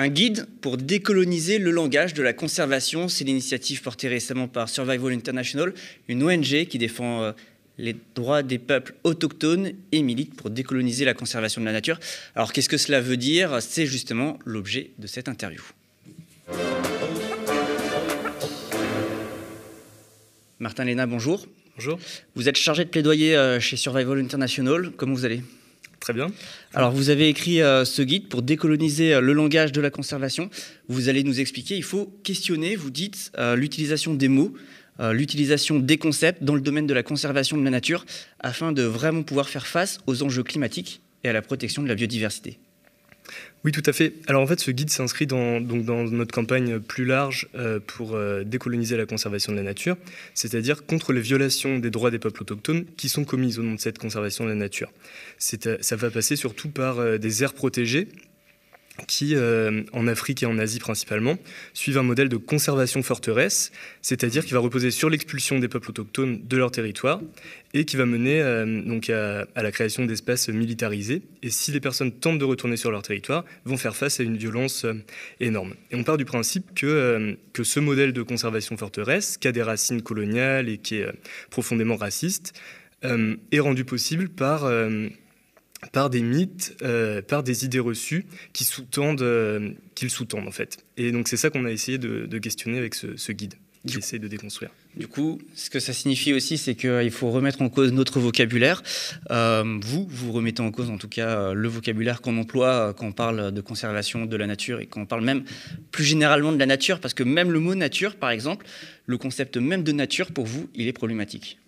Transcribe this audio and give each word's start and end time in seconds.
Un 0.00 0.10
guide 0.10 0.46
pour 0.60 0.76
décoloniser 0.76 1.58
le 1.58 1.72
langage 1.72 2.14
de 2.14 2.22
la 2.22 2.32
conservation, 2.32 3.08
c'est 3.08 3.24
l'initiative 3.24 3.82
portée 3.82 4.06
récemment 4.06 4.46
par 4.46 4.68
Survival 4.68 5.12
International, 5.12 5.74
une 6.06 6.22
ONG 6.22 6.66
qui 6.66 6.78
défend 6.78 7.24
euh, 7.24 7.32
les 7.78 7.96
droits 8.14 8.44
des 8.44 8.58
peuples 8.58 8.94
autochtones 9.02 9.72
et 9.90 10.02
milite 10.02 10.36
pour 10.36 10.50
décoloniser 10.50 11.04
la 11.04 11.14
conservation 11.14 11.60
de 11.60 11.66
la 11.66 11.72
nature. 11.72 11.98
Alors 12.36 12.52
qu'est-ce 12.52 12.68
que 12.68 12.76
cela 12.76 13.00
veut 13.00 13.16
dire? 13.16 13.60
C'est 13.60 13.86
justement 13.86 14.38
l'objet 14.44 14.92
de 15.00 15.08
cette 15.08 15.28
interview. 15.28 15.64
Martin 20.60 20.84
Léna, 20.84 21.06
bonjour. 21.06 21.44
Bonjour. 21.74 21.98
Vous 22.36 22.48
êtes 22.48 22.56
chargé 22.56 22.84
de 22.84 22.90
plaidoyer 22.90 23.34
euh, 23.34 23.58
chez 23.58 23.76
Survival 23.76 24.20
International. 24.20 24.92
Comment 24.96 25.14
vous 25.14 25.24
allez? 25.24 25.42
Très 26.00 26.12
bien. 26.12 26.28
Alors, 26.74 26.92
vous 26.92 27.10
avez 27.10 27.28
écrit 27.28 27.60
euh, 27.60 27.84
ce 27.84 28.02
guide 28.02 28.28
pour 28.28 28.42
décoloniser 28.42 29.14
euh, 29.14 29.20
le 29.20 29.32
langage 29.32 29.72
de 29.72 29.80
la 29.80 29.90
conservation. 29.90 30.48
Vous 30.88 31.08
allez 31.08 31.24
nous 31.24 31.40
expliquer, 31.40 31.76
il 31.76 31.82
faut 31.82 32.06
questionner, 32.22 32.76
vous 32.76 32.90
dites, 32.90 33.32
l'utilisation 33.56 34.14
des 34.14 34.28
mots, 34.28 34.54
l'utilisation 35.00 35.78
des 35.78 35.98
concepts 35.98 36.42
dans 36.42 36.54
le 36.54 36.60
domaine 36.60 36.86
de 36.86 36.94
la 36.94 37.02
conservation 37.02 37.56
de 37.56 37.62
la 37.62 37.70
nature, 37.70 38.04
afin 38.40 38.72
de 38.72 38.82
vraiment 38.82 39.22
pouvoir 39.22 39.48
faire 39.48 39.66
face 39.66 39.98
aux 40.06 40.22
enjeux 40.22 40.42
climatiques 40.42 41.02
et 41.24 41.28
à 41.28 41.32
la 41.32 41.42
protection 41.42 41.82
de 41.82 41.88
la 41.88 41.94
biodiversité. 41.94 42.58
Oui, 43.64 43.72
tout 43.72 43.82
à 43.86 43.92
fait. 43.92 44.14
Alors 44.28 44.42
en 44.42 44.46
fait, 44.46 44.60
ce 44.60 44.70
guide 44.70 44.90
s'inscrit 44.90 45.26
dans, 45.26 45.60
donc 45.60 45.84
dans 45.84 46.04
notre 46.04 46.32
campagne 46.32 46.78
plus 46.78 47.04
large 47.04 47.48
euh, 47.54 47.80
pour 47.84 48.14
euh, 48.14 48.44
décoloniser 48.44 48.96
la 48.96 49.04
conservation 49.04 49.52
de 49.52 49.58
la 49.58 49.64
nature, 49.64 49.96
c'est-à-dire 50.34 50.86
contre 50.86 51.12
les 51.12 51.20
violations 51.20 51.78
des 51.78 51.90
droits 51.90 52.10
des 52.10 52.18
peuples 52.18 52.42
autochtones 52.42 52.84
qui 52.96 53.08
sont 53.08 53.24
commises 53.24 53.58
au 53.58 53.62
nom 53.62 53.74
de 53.74 53.80
cette 53.80 53.98
conservation 53.98 54.44
de 54.44 54.50
la 54.50 54.54
nature. 54.54 54.90
Euh, 55.66 55.78
ça 55.80 55.96
va 55.96 56.10
passer 56.10 56.36
surtout 56.36 56.68
par 56.68 57.18
des 57.18 57.42
aires 57.42 57.54
protégées 57.54 58.08
qui, 59.06 59.34
euh, 59.34 59.82
en 59.92 60.06
Afrique 60.06 60.42
et 60.42 60.46
en 60.46 60.58
Asie 60.58 60.78
principalement, 60.78 61.38
suivent 61.72 61.98
un 61.98 62.02
modèle 62.02 62.28
de 62.28 62.36
conservation 62.36 63.02
forteresse, 63.02 63.70
c'est-à-dire 64.02 64.44
qui 64.44 64.52
va 64.52 64.58
reposer 64.58 64.90
sur 64.90 65.10
l'expulsion 65.10 65.58
des 65.58 65.68
peuples 65.68 65.90
autochtones 65.90 66.40
de 66.46 66.56
leur 66.56 66.70
territoire 66.70 67.20
et 67.74 67.84
qui 67.84 67.96
va 67.96 68.06
mener 68.06 68.40
euh, 68.40 68.82
donc 68.82 69.10
à, 69.10 69.46
la 69.54 69.72
création 69.72 70.04
d'espaces 70.04 70.48
militarisés. 70.48 71.22
Et 71.42 71.50
si 71.50 71.70
les 71.70 71.80
personnes 71.80 72.12
tentent 72.12 72.38
de 72.38 72.44
retourner 72.44 72.76
sur 72.76 72.90
leur 72.90 73.02
territoire, 73.02 73.44
vont 73.64 73.76
faire 73.76 73.94
face 73.94 74.20
à 74.20 74.22
une 74.22 74.36
violence 74.36 74.84
euh, 74.84 74.94
énorme. 75.40 75.74
Et 75.90 75.96
on 75.96 76.04
part 76.04 76.16
du 76.16 76.24
principe 76.24 76.74
que, 76.74 77.36
que 77.52 77.64
ce 77.64 77.80
modèle 77.80 78.12
de 78.12 78.22
conservation 78.22 78.76
forteresse, 78.76 79.36
qui 79.38 79.48
a 79.48 79.52
des 79.52 79.62
racines 79.62 80.02
coloniales 80.02 80.68
et 80.68 80.78
qui 80.78 80.96
est 80.96 81.08
profondément 81.50 81.96
raciste, 81.96 82.52
est 83.02 83.60
rendu 83.60 83.84
possible 83.84 84.28
par 84.28 84.68
par 85.92 86.10
des 86.10 86.22
mythes, 86.22 86.76
euh, 86.82 87.22
par 87.22 87.42
des 87.42 87.64
idées 87.64 87.78
reçues 87.78 88.26
qui 88.52 88.64
sous-tendent, 88.64 89.22
euh, 89.22 89.70
qu'ils 89.94 90.10
sous-tendent 90.10 90.48
en 90.48 90.52
fait. 90.52 90.84
Et 90.96 91.12
donc 91.12 91.28
c'est 91.28 91.36
ça 91.36 91.50
qu'on 91.50 91.64
a 91.64 91.70
essayé 91.70 91.98
de, 91.98 92.38
questionner 92.38 92.78
avec 92.78 92.94
ce, 92.94 93.32
guide, 93.32 93.54
qui 93.86 93.98
essaie 93.98 94.18
de 94.18 94.28
déconstruire. 94.28 94.70
Du 94.96 95.06
coup, 95.06 95.40
ce 95.54 95.70
que 95.70 95.78
ça 95.78 95.92
signifie 95.92 96.32
aussi, 96.32 96.58
c'est 96.58 96.74
qu'il 96.74 97.10
faut 97.10 97.30
remettre 97.30 97.62
en 97.62 97.68
cause 97.68 97.92
notre 97.92 98.18
vocabulaire. 98.18 98.82
Euh, 99.30 99.78
vous, 99.80 100.06
vous 100.08 100.32
remettez 100.32 100.62
en 100.62 100.70
cause 100.70 100.90
en 100.90 100.98
tout 100.98 101.08
cas 101.08 101.52
le 101.52 101.68
vocabulaire 101.68 102.20
qu'on 102.20 102.36
emploie 102.38 102.94
quand 102.94 103.06
on 103.06 103.12
parle 103.12 103.52
de 103.52 103.60
conservation 103.60 104.26
de 104.26 104.36
la 104.36 104.46
nature 104.46 104.80
et 104.80 104.86
quand 104.86 105.02
on 105.02 105.06
parle 105.06 105.24
même 105.24 105.44
plus 105.92 106.04
généralement 106.04 106.52
de 106.52 106.58
la 106.58 106.66
nature, 106.66 107.00
parce 107.00 107.14
que 107.14 107.22
même 107.22 107.52
le 107.52 107.60
mot 107.60 107.74
nature, 107.74 108.16
par 108.16 108.30
exemple, 108.30 108.66
le 109.06 109.16
concept 109.16 109.56
même 109.56 109.84
de 109.84 109.92
nature, 109.92 110.32
pour 110.32 110.46
vous, 110.46 110.68
il 110.74 110.88
est 110.88 110.92
problématique. 110.92 111.58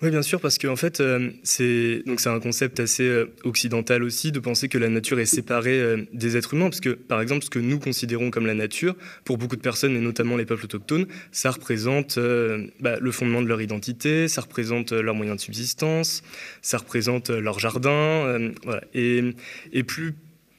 Oui, 0.00 0.10
bien 0.10 0.22
sûr, 0.22 0.40
parce 0.40 0.58
qu'en 0.58 0.76
fait, 0.76 1.00
euh, 1.00 1.30
c'est 1.42 2.04
donc 2.06 2.20
c'est 2.20 2.28
un 2.28 2.38
concept 2.38 2.78
assez 2.78 3.02
euh, 3.02 3.34
occidental 3.42 4.04
aussi 4.04 4.30
de 4.30 4.38
penser 4.38 4.68
que 4.68 4.78
la 4.78 4.88
nature 4.88 5.18
est 5.18 5.26
séparée 5.26 5.80
euh, 5.80 6.04
des 6.12 6.36
êtres 6.36 6.54
humains, 6.54 6.68
parce 6.68 6.80
que 6.80 6.90
par 6.90 7.20
exemple, 7.20 7.44
ce 7.44 7.50
que 7.50 7.58
nous 7.58 7.80
considérons 7.80 8.30
comme 8.30 8.46
la 8.46 8.54
nature, 8.54 8.94
pour 9.24 9.38
beaucoup 9.38 9.56
de 9.56 9.60
personnes 9.60 9.96
et 9.96 10.00
notamment 10.00 10.36
les 10.36 10.46
peuples 10.46 10.66
autochtones, 10.66 11.06
ça 11.32 11.50
représente 11.50 12.16
bah, 12.78 12.98
le 13.00 13.10
fondement 13.10 13.42
de 13.42 13.48
leur 13.48 13.60
identité, 13.60 14.28
ça 14.28 14.42
représente 14.42 14.92
leurs 14.92 15.16
moyens 15.16 15.38
de 15.38 15.42
subsistance, 15.42 16.22
ça 16.62 16.78
représente 16.78 17.30
leur 17.30 17.58
jardin, 17.58 18.52
et 18.94 19.82
plus 19.82 20.14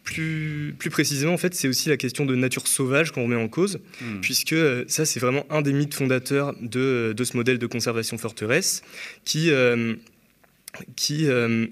plus, 0.10 0.74
plus 0.80 0.90
précisément, 0.90 1.34
en 1.34 1.38
fait, 1.38 1.54
c'est 1.54 1.68
aussi 1.68 1.88
la 1.90 1.98
question 1.98 2.26
de 2.26 2.36
nature 2.36 2.68
sauvage 2.68 3.12
qu'on 3.12 3.24
remet 3.24 3.36
en 3.36 3.48
cause, 3.48 3.80
hmm. 4.02 4.22
puisque 4.22 4.54
euh, 4.54 4.84
ça, 4.88 5.06
c'est 5.06 5.20
vraiment 5.20 5.46
un 5.52 5.62
des 5.62 5.72
mythes 5.72 5.94
fondateurs 5.94 6.56
de, 6.60 7.14
de, 7.16 7.24
ce 7.24 7.38
modèle 7.38 7.60
de 7.60 7.68
conservation 7.68 8.18
forteresse 8.18 8.82
qui, 9.24 9.52
euh, 9.52 9.94
qui 10.96 11.28
euh, 11.28 11.68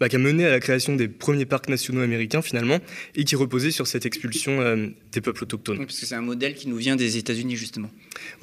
bah, 0.00 0.08
qui 0.08 0.16
a 0.16 0.18
mené 0.18 0.44
à 0.46 0.50
la 0.50 0.60
création 0.60 0.94
des 0.94 1.08
premiers 1.08 1.46
parcs 1.46 1.68
nationaux 1.68 2.00
américains 2.00 2.42
finalement, 2.42 2.78
et 3.14 3.24
qui 3.24 3.36
reposait 3.36 3.70
sur 3.70 3.86
cette 3.86 4.06
expulsion 4.06 4.60
euh, 4.60 4.88
des 5.12 5.20
peuples 5.20 5.44
autochtones. 5.44 5.78
parce 5.78 6.00
que 6.00 6.06
c'est 6.06 6.14
un 6.14 6.20
modèle 6.20 6.54
qui 6.54 6.68
nous 6.68 6.76
vient 6.76 6.96
des 6.96 7.16
États-Unis 7.16 7.56
justement. 7.56 7.90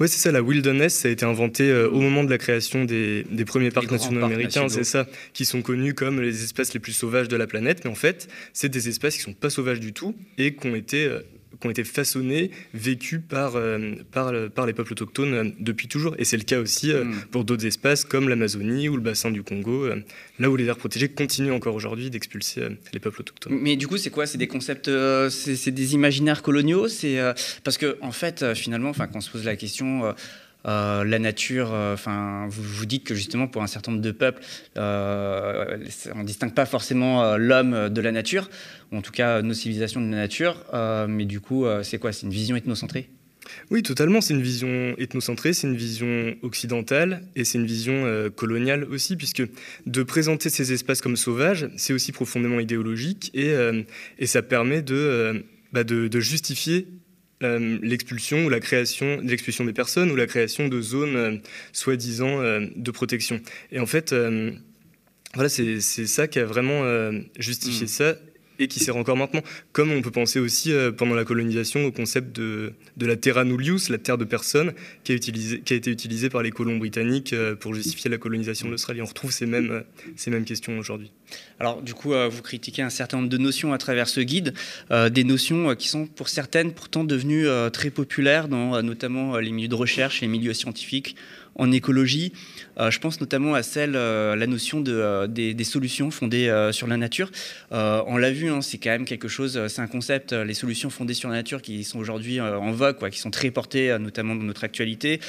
Oui, 0.00 0.08
c'est 0.08 0.18
ça, 0.18 0.32
la 0.32 0.42
wilderness, 0.42 0.94
ça 0.94 1.08
a 1.08 1.10
été 1.10 1.24
inventé 1.24 1.64
euh, 1.64 1.88
au 1.88 2.00
moment 2.00 2.24
de 2.24 2.30
la 2.30 2.38
création 2.38 2.84
des, 2.84 3.24
des 3.30 3.44
premiers 3.44 3.70
parcs 3.70 3.90
nationaux 3.90 4.24
américains, 4.24 4.68
c'est 4.68 4.84
ça, 4.84 5.06
qui 5.32 5.44
sont 5.44 5.62
connus 5.62 5.94
comme 5.94 6.20
les 6.20 6.44
espaces 6.44 6.74
les 6.74 6.80
plus 6.80 6.92
sauvages 6.92 7.28
de 7.28 7.36
la 7.36 7.46
planète, 7.46 7.84
mais 7.84 7.90
en 7.90 7.94
fait, 7.94 8.28
c'est 8.52 8.68
des 8.68 8.88
espaces 8.88 9.14
qui 9.14 9.20
ne 9.20 9.34
sont 9.34 9.38
pas 9.38 9.50
sauvages 9.50 9.80
du 9.80 9.92
tout 9.92 10.14
et 10.38 10.54
qui 10.54 10.66
ont 10.66 10.74
été 10.74 11.06
euh, 11.06 11.20
qui 11.64 11.68
ont 11.68 11.70
été 11.70 11.84
façonnés, 11.84 12.50
vécus 12.74 13.20
par, 13.26 13.56
euh, 13.56 13.94
par, 14.12 14.32
par, 14.54 14.66
les 14.66 14.74
peuples 14.74 14.92
autochtones 14.92 15.32
euh, 15.32 15.50
depuis 15.58 15.88
toujours. 15.88 16.14
Et 16.18 16.24
c'est 16.24 16.36
le 16.36 16.42
cas 16.42 16.60
aussi 16.60 16.92
euh, 16.92 17.04
mm. 17.04 17.14
pour 17.30 17.44
d'autres 17.44 17.64
espaces 17.64 18.04
comme 18.04 18.28
l'Amazonie 18.28 18.90
ou 18.90 18.96
le 18.96 19.02
bassin 19.02 19.30
du 19.30 19.42
Congo, 19.42 19.88
là 20.38 20.50
où 20.50 20.56
les 20.56 20.66
aires 20.66 20.76
protégées 20.76 21.08
continuent 21.08 21.52
encore 21.52 21.74
aujourd'hui 21.74 22.10
d'expulser 22.10 22.68
les 22.92 23.00
peuples 23.00 23.22
autochtones. 23.22 23.58
Mais 23.60 23.76
du 23.76 23.86
coup, 23.86 23.96
c'est 23.96 24.10
quoi? 24.10 24.26
C'est 24.26 24.36
des 24.36 24.46
concepts, 24.46 24.90
c'est 25.30 25.70
des 25.70 25.94
imaginaires 25.94 26.42
coloniaux? 26.42 26.88
C'est 26.88 27.18
parce 27.62 27.78
que 27.78 27.96
en 28.02 28.12
fait, 28.12 28.54
finalement, 28.54 28.90
enfin, 28.90 29.06
quand 29.06 29.18
on 29.18 29.22
se 29.22 29.30
pose 29.30 29.44
la 29.44 29.56
question 29.56 30.04
euh, 30.04 30.12
la 30.64 31.18
nature, 31.18 31.72
euh, 31.72 31.94
enfin, 31.94 32.46
vous, 32.48 32.62
vous 32.62 32.86
dites 32.86 33.04
que 33.04 33.14
justement 33.14 33.46
pour 33.46 33.62
un 33.62 33.66
certain 33.66 33.92
nombre 33.92 34.02
de 34.02 34.10
peuples, 34.10 34.42
euh, 34.76 35.78
on 36.14 36.20
ne 36.20 36.24
distingue 36.24 36.54
pas 36.54 36.66
forcément 36.66 37.36
l'homme 37.36 37.88
de 37.88 38.00
la 38.00 38.12
nature, 38.12 38.48
ou 38.92 38.96
en 38.96 39.02
tout 39.02 39.12
cas 39.12 39.42
nos 39.42 39.54
civilisations 39.54 40.00
de 40.00 40.10
la 40.10 40.16
nature, 40.16 40.56
mais 41.08 41.24
du 41.24 41.40
coup, 41.40 41.66
c'est 41.82 41.98
quoi? 41.98 42.12
C'est 42.12 42.26
une 42.26 42.32
vision 42.32 42.56
ethnocentrée? 42.56 43.08
Oui, 43.70 43.82
totalement. 43.82 44.22
C'est 44.22 44.32
une 44.32 44.42
vision 44.42 44.94
ethnocentrée, 44.96 45.52
c'est 45.52 45.66
une 45.66 45.76
vision 45.76 46.34
occidentale 46.42 47.22
et 47.36 47.44
c'est 47.44 47.58
une 47.58 47.66
vision 47.66 48.30
coloniale 48.34 48.84
aussi, 48.84 49.16
puisque 49.16 49.42
de 49.86 50.02
présenter 50.02 50.48
ces 50.50 50.72
espaces 50.72 51.00
comme 51.00 51.16
sauvages, 51.16 51.68
c'est 51.76 51.92
aussi 51.92 52.12
profondément 52.12 52.58
idéologique 52.58 53.30
et, 53.34 53.54
et 54.18 54.26
ça 54.26 54.42
permet 54.42 54.82
de, 54.82 55.44
bah 55.74 55.82
de, 55.82 56.20
justifier 56.20 56.86
euh, 56.86 56.90
l'expulsion 57.82 58.46
ou 58.46 58.48
la 58.48 58.60
création, 58.60 59.20
l'expulsion 59.22 59.64
des 59.64 59.72
personnes 59.72 60.10
ou 60.10 60.16
la 60.16 60.26
création 60.26 60.68
de 60.68 60.80
zones 60.80 61.16
euh, 61.16 61.36
soi-disant 61.72 62.40
euh, 62.40 62.66
de 62.74 62.90
protection. 62.90 63.40
Et 63.72 63.80
en 63.80 63.86
fait, 63.86 64.14
voilà, 65.34 65.48
c'est 65.48 65.80
ça 65.80 66.28
qui 66.28 66.38
a 66.38 66.44
vraiment 66.44 66.84
justifié 67.38 67.84
mm. 67.84 67.88
ça 67.88 68.16
et 68.58 68.68
qui 68.68 68.80
sert 68.80 68.96
encore 68.96 69.16
maintenant. 69.16 69.42
Comme 69.72 69.90
on 69.90 70.02
peut 70.02 70.10
penser 70.10 70.38
aussi 70.38 70.72
pendant 70.96 71.14
la 71.14 71.24
colonisation 71.24 71.84
au 71.84 71.92
concept 71.92 72.34
de, 72.36 72.72
de, 72.96 73.06
la 73.06 73.16
terra 73.16 73.44
nullius, 73.44 73.88
la 73.88 73.98
terre 73.98 74.18
de 74.18 74.24
personne, 74.24 74.72
qui 75.02 75.12
a, 75.12 75.14
été 75.14 75.90
utilisée 75.90 76.28
par 76.28 76.42
les 76.42 76.50
colons 76.50 76.76
britanniques 76.76 77.34
pour 77.60 77.74
justifier 77.74 78.10
la 78.10 78.18
colonisation 78.18 78.66
de 78.66 78.72
l'Australie. 78.72 79.02
On 79.02 79.06
retrouve 79.06 79.32
ces 79.32 79.46
mêmes, 79.46 79.84
ces 80.16 80.30
mêmes 80.30 80.44
questions 80.44 80.78
aujourd'hui. 80.78 81.10
Alors 81.60 81.82
du 81.82 81.94
coup, 81.94 82.12
euh, 82.12 82.28
vous 82.28 82.42
critiquez 82.42 82.82
un 82.82 82.90
certain 82.90 83.18
nombre 83.18 83.28
de 83.28 83.38
notions 83.38 83.72
à 83.72 83.78
travers 83.78 84.08
ce 84.08 84.20
guide, 84.20 84.54
euh, 84.90 85.08
des 85.08 85.24
notions 85.24 85.70
euh, 85.70 85.74
qui 85.74 85.88
sont 85.88 86.06
pour 86.06 86.28
certaines 86.28 86.72
pourtant 86.72 87.04
devenues 87.04 87.46
très 87.72 87.90
populaires 87.90 88.48
dans 88.48 88.82
notamment 88.82 89.38
les 89.38 89.50
milieux 89.50 89.68
de 89.68 89.74
recherche 89.74 90.22
et 90.22 90.26
les 90.26 90.32
milieux 90.32 90.54
scientifiques 90.54 91.16
en 91.56 91.70
écologie. 91.72 92.32
je 92.78 92.98
pense 92.98 93.20
notamment 93.20 93.54
à 93.54 93.62
celle, 93.62 93.92
la 93.92 94.46
notion 94.46 94.80
de, 94.80 95.26
des, 95.26 95.64
solutions 95.64 96.10
fondées 96.10 96.68
sur 96.72 96.86
la 96.86 96.96
nature. 96.96 97.30
on 97.70 98.16
l'a 98.16 98.30
vu, 98.30 98.50
hein, 98.50 98.60
c'est 98.60 98.78
quand 98.78 98.90
même 98.90 99.04
quelque 99.04 99.28
chose, 99.28 99.66
c'est 99.68 99.80
un 99.80 99.86
concept, 99.86 100.32
les 100.32 100.54
solutions 100.54 100.90
fondées 100.90 101.14
sur 101.14 101.28
la 101.28 101.36
nature 101.36 101.62
qui 101.62 101.84
sont 101.84 101.98
aujourd'hui 101.98 102.40
en 102.40 102.72
vogue, 102.72 103.08
qui 103.10 103.18
sont 103.18 103.30
très 103.30 103.50
portées, 103.50 103.96
notamment 103.98 104.34
dans 104.34 104.42
notre 104.42 104.64
actualité, 104.64 105.20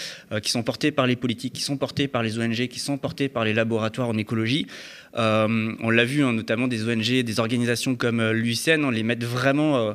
qui 0.41 0.49
sont 0.49 0.63
portées 0.63 0.91
par 0.91 1.07
les 1.07 1.15
politiques, 1.15 1.53
qui 1.53 1.61
sont 1.61 1.77
portées 1.77 2.07
par 2.07 2.23
les 2.23 2.39
ONG, 2.39 2.67
qui 2.67 2.79
sont 2.79 2.97
portées 2.97 3.29
par 3.29 3.45
les 3.45 3.53
laboratoires 3.53 4.09
en 4.09 4.17
écologie. 4.17 4.67
on 5.15 5.89
l'a 5.89 6.05
vu, 6.05 6.23
hein, 6.23 6.33
notamment 6.33 6.67
des 6.67 6.87
ONG, 6.87 7.23
des 7.23 7.39
organisations 7.39 7.95
comme 7.95 8.19
euh, 8.19 8.33
l'UICN, 8.33 8.83
on 8.83 8.89
les 8.89 9.03
met 9.03 9.15
vraiment 9.15 9.77
euh, 9.77 9.93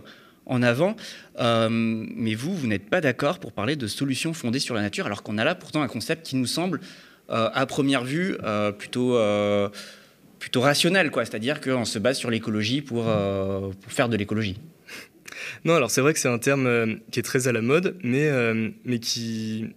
en 0.50 0.62
avant. 0.62 0.96
Euh, 1.38 1.68
mais 1.70 2.34
vous, 2.34 2.54
vous 2.54 2.66
n'êtes 2.66 2.90
pas 2.90 3.00
d'accord 3.00 3.38
pour 3.38 3.52
parler 3.52 3.76
de 3.76 3.86
solutions 3.86 4.34
fondées 4.34 4.58
sur 4.58 4.74
la 4.74 4.82
nature, 4.82 5.06
alors 5.06 5.22
qu'on 5.22 5.38
a 5.38 5.44
là 5.44 5.54
pourtant 5.54 5.82
un 5.82 5.88
concept 5.88 6.26
qui 6.26 6.36
nous 6.36 6.46
semble, 6.46 6.80
à 7.28 7.64
première 7.64 8.02
vue, 8.02 8.36
plutôt, 8.76 9.16
plutôt 10.40 10.60
rationnel. 10.60 11.12
C'est-à-dire 11.14 11.60
qu'on 11.60 11.84
se 11.84 12.00
base 12.00 12.18
sur 12.18 12.28
l'écologie 12.28 12.82
pour, 12.82 13.04
pour, 13.04 13.92
faire 13.92 14.08
de 14.08 14.16
l'écologie. 14.16 14.58
Non, 15.64 15.76
alors 15.76 15.92
c'est 15.92 16.00
vrai 16.00 16.12
que 16.12 16.18
c'est 16.18 16.28
un 16.28 16.38
terme 16.38 16.98
qui 17.12 17.20
est 17.20 17.22
très 17.22 17.46
à 17.46 17.52
la 17.52 17.62
mode, 17.62 17.94
mais, 18.02 18.28
mais 18.84 18.98
qui, 18.98 19.68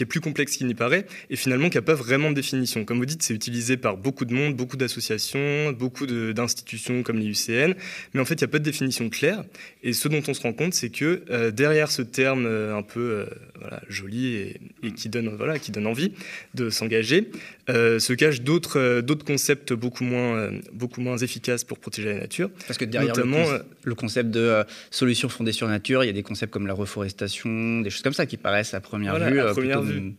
qui 0.00 0.04
est 0.04 0.06
plus 0.06 0.22
complexe 0.22 0.56
qu'il 0.56 0.66
n'y 0.66 0.74
paraît, 0.74 1.04
et 1.28 1.36
finalement 1.36 1.68
qui 1.68 1.76
n'a 1.76 1.82
pas 1.82 1.92
vraiment 1.92 2.30
de 2.30 2.34
définition. 2.34 2.86
Comme 2.86 2.96
vous 2.96 3.04
dites, 3.04 3.22
c'est 3.22 3.34
utilisé 3.34 3.76
par 3.76 3.98
beaucoup 3.98 4.24
de 4.24 4.32
monde, 4.32 4.56
beaucoup 4.56 4.78
d'associations, 4.78 5.72
beaucoup 5.72 6.06
d'institutions 6.06 7.02
comme 7.02 7.18
l'IUCN, 7.18 7.74
mais 8.14 8.20
en 8.20 8.24
fait, 8.24 8.36
il 8.36 8.38
n'y 8.38 8.44
a 8.44 8.48
pas 8.48 8.60
de 8.60 8.64
définition 8.64 9.10
claire. 9.10 9.44
Et 9.82 9.92
ce 9.92 10.08
dont 10.08 10.22
on 10.26 10.32
se 10.32 10.40
rend 10.40 10.54
compte, 10.54 10.72
c'est 10.72 10.88
que 10.88 11.22
euh, 11.30 11.50
derrière 11.50 11.90
ce 11.90 12.00
terme 12.00 12.46
euh, 12.46 12.74
un 12.74 12.82
peu 12.82 13.00
euh, 13.00 13.26
voilà, 13.60 13.82
joli 13.90 14.28
et, 14.28 14.60
et, 14.82 14.92
qui, 14.92 15.10
donne, 15.10 15.28
voilà, 15.36 15.58
qui 15.58 15.70
donne 15.70 15.86
envie 15.86 16.12
de 16.54 16.70
s'engager, 16.70 17.30
se 17.68 18.12
cachent 18.14 18.40
d'autres 18.40 19.02
concepts 19.26 19.74
beaucoup 19.74 20.04
moins, 20.04 20.50
beaucoup 20.72 21.02
moins 21.02 21.18
efficaces 21.18 21.62
pour 21.62 21.78
protéger 21.78 22.14
la 22.14 22.20
nature. 22.20 22.50
Parce 22.66 22.78
que 22.78 22.86
derrière 22.86 23.14
Notamment, 23.14 23.44
le, 23.82 23.94
concept 23.94 24.30
de 24.30 24.64
solutions 24.90 25.28
fondées 25.28 25.52
sur 25.52 25.68
nature, 25.68 26.02
il 26.02 26.06
y 26.06 26.10
a 26.10 26.14
des 26.14 26.22
concepts 26.22 26.52
comme 26.52 26.66
la 26.66 26.72
reforestation, 26.72 27.82
des 27.82 27.90
choses 27.90 28.02
comme 28.02 28.14
ça 28.14 28.24
qui 28.24 28.38
paraissent 28.38 28.72
à 28.72 28.80
première 28.80 29.18
vue, 29.18 29.40
à 29.40 29.52
première 29.52 29.82
vue. 29.90 30.14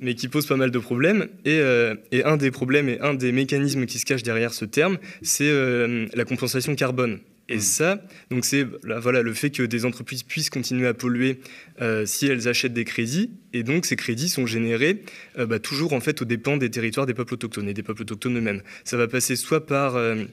Mais, 0.00 0.14
qui 0.14 0.28
posent 0.28 0.46
pas 0.46 0.56
mal 0.56 0.70
de 0.70 0.78
problèmes. 0.78 1.26
Et, 1.44 1.60
et, 2.12 2.24
un 2.24 2.36
des 2.36 2.50
problèmes 2.50 2.88
et 2.88 3.00
un 3.00 3.14
des 3.14 3.32
mécanismes 3.32 3.86
qui 3.86 3.98
se 3.98 4.04
cachent 4.04 4.22
derrière 4.22 4.54
ce 4.54 4.64
terme, 4.64 4.98
c'est 5.22 5.50
la 6.14 6.24
compensation 6.24 6.74
carbone. 6.74 7.20
Et 7.50 7.56
mm. 7.56 7.60
ça, 7.60 8.02
donc 8.30 8.44
c'est 8.44 8.66
voilà, 8.82 9.20
le 9.20 9.34
fait 9.34 9.50
que 9.50 9.64
des 9.64 9.84
entreprises 9.84 10.22
puissent 10.22 10.50
continuer 10.50 10.86
à 10.86 10.94
polluer 10.94 11.40
euh, 11.82 12.06
si 12.06 12.26
elles 12.26 12.48
achètent 12.48 12.72
des 12.72 12.84
crédits. 12.84 13.32
Et 13.52 13.64
donc 13.64 13.84
ces 13.84 13.96
crédits 13.96 14.28
sont 14.28 14.46
générés 14.46 15.02
euh, 15.36 15.46
bah, 15.46 15.58
toujours 15.58 15.92
en 15.92 16.00
fait 16.00 16.22
aux 16.22 16.24
dépens 16.24 16.56
des 16.56 16.70
territoires 16.70 17.06
des 17.06 17.14
peuples 17.14 17.34
autochtones 17.34 17.68
et 17.68 17.74
des 17.74 17.82
peuples 17.82 18.02
autochtones 18.02 18.38
eux-mêmes. 18.38 18.62
Ça 18.84 18.96
va 18.96 19.08
passer 19.08 19.36
soit 19.36 19.66
par 19.66 19.96
euh, 19.96 20.24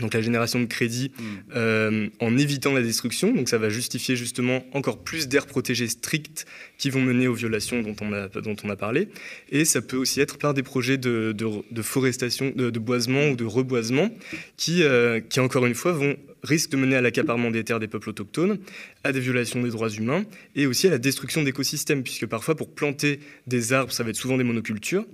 donc 0.00 0.12
la 0.12 0.20
génération 0.20 0.60
de 0.60 0.64
crédit 0.66 1.12
mm. 1.16 1.22
euh, 1.54 2.08
en 2.20 2.36
évitant 2.36 2.72
la 2.72 2.82
destruction. 2.82 3.32
Donc 3.32 3.48
ça 3.48 3.58
va 3.58 3.68
justifier 3.68 4.16
justement 4.16 4.64
encore 4.72 5.02
plus 5.02 5.28
d'aires 5.28 5.46
protégées 5.46 5.88
strictes 5.88 6.46
qui 6.78 6.90
vont 6.90 7.00
mener 7.00 7.28
aux 7.28 7.34
violations 7.34 7.80
dont 7.82 7.94
on 8.00 8.12
a, 8.12 8.28
dont 8.28 8.56
on 8.64 8.70
a 8.70 8.76
parlé. 8.76 9.08
Et 9.50 9.64
ça 9.64 9.82
peut 9.82 9.96
aussi 9.96 10.20
être 10.20 10.38
par 10.38 10.52
des 10.52 10.64
projets 10.64 10.98
de, 10.98 11.32
de, 11.32 11.82
forestation, 11.82 12.52
de, 12.54 12.78
boisement 12.78 13.28
ou 13.28 13.36
de 13.36 13.44
reboisement 13.44 14.10
qui, 14.56 14.82
euh, 14.82 15.20
qui, 15.20 15.38
encore 15.40 15.66
une 15.66 15.74
fois, 15.74 15.92
vont 15.92 16.16
risquent 16.42 16.72
de 16.72 16.76
mener 16.76 16.96
à 16.96 17.00
l'accaparement 17.00 17.50
des 17.50 17.64
terres 17.64 17.80
des 17.80 17.88
peuples 17.88 18.10
autochtones, 18.10 18.58
à 19.02 19.12
des 19.12 19.20
violations 19.20 19.62
des 19.62 19.70
droits 19.70 19.88
humains 19.88 20.24
et 20.54 20.66
aussi 20.66 20.86
à 20.86 20.90
la 20.90 20.98
destruction 20.98 21.42
d'écosystèmes, 21.42 22.02
puisque 22.02 22.26
parfois 22.26 22.54
pour 22.54 22.74
planter 22.74 23.20
des 23.46 23.72
arbres, 23.72 23.92
ça 23.92 24.04
va 24.04 24.10
être 24.10 24.16
souvent 24.16 24.36
des 24.36 24.44
monocultures, 24.44 25.06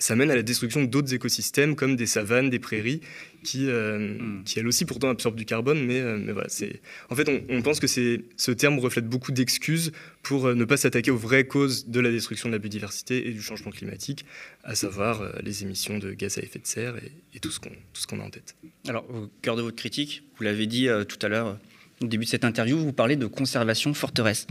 ça 0.00 0.16
mène 0.16 0.30
à 0.30 0.34
la 0.34 0.42
destruction 0.42 0.82
d'autres 0.82 1.14
écosystèmes 1.14 1.76
comme 1.76 1.94
des 1.94 2.06
savanes, 2.06 2.50
des 2.50 2.58
prairies, 2.58 3.00
qui, 3.44 3.68
euh, 3.68 4.16
hmm. 4.18 4.44
qui 4.44 4.58
elles 4.58 4.66
aussi 4.66 4.84
pourtant 4.84 5.10
absorbent 5.10 5.36
du 5.36 5.44
carbone. 5.44 5.84
Mais, 5.84 6.00
euh, 6.00 6.18
mais 6.18 6.32
voilà, 6.32 6.48
c'est... 6.48 6.80
En 7.10 7.14
fait, 7.14 7.28
on, 7.48 7.62
pense 7.62 7.80
que 7.80 7.86
ce 7.86 8.50
terme 8.50 8.78
reflète 8.78 9.06
beaucoup 9.06 9.30
d'excuses 9.30 9.92
pour 10.22 10.46
euh, 10.46 10.54
ne 10.54 10.64
pas 10.64 10.76
s'attaquer 10.76 11.10
aux 11.10 11.16
vraies 11.16 11.46
causes 11.46 11.86
de 11.86 12.00
la 12.00 12.10
destruction 12.10 12.48
de 12.48 12.54
la 12.54 12.58
biodiversité 12.58 13.28
et 13.28 13.32
du 13.32 13.42
changement 13.42 13.70
climatique, 13.70 14.24
à 14.64 14.74
savoir 14.74 15.22
les 15.42 15.62
émissions 15.62 15.98
de 15.98 16.12
gaz 16.12 16.38
à 16.38 16.42
effet 16.42 16.58
de 16.58 16.66
serre 16.66 16.96
et, 17.34 17.38
tout, 17.40 17.50
ce 17.50 17.60
qu'on, 17.60 17.70
tout 17.70 18.00
ce 18.00 18.06
qu'on 18.06 18.20
a 18.20 18.24
en 18.24 18.30
tête. 18.30 18.56
Alors, 18.88 19.08
au 19.10 19.28
cœur 19.42 19.56
de 19.56 19.62
votre 19.62 19.76
critique, 19.76 20.22
vous 20.38 20.44
l'avez 20.44 20.66
dit 20.66 20.88
tout 21.08 21.18
à 21.22 21.28
l'heure, 21.28 21.58
au 22.02 22.06
début 22.06 22.24
de 22.24 22.30
cette 22.30 22.44
interview, 22.44 22.78
vous 22.78 22.92
parlez 22.92 23.16
de 23.16 23.26
conservation 23.26 23.92
forteresse. 23.92 24.46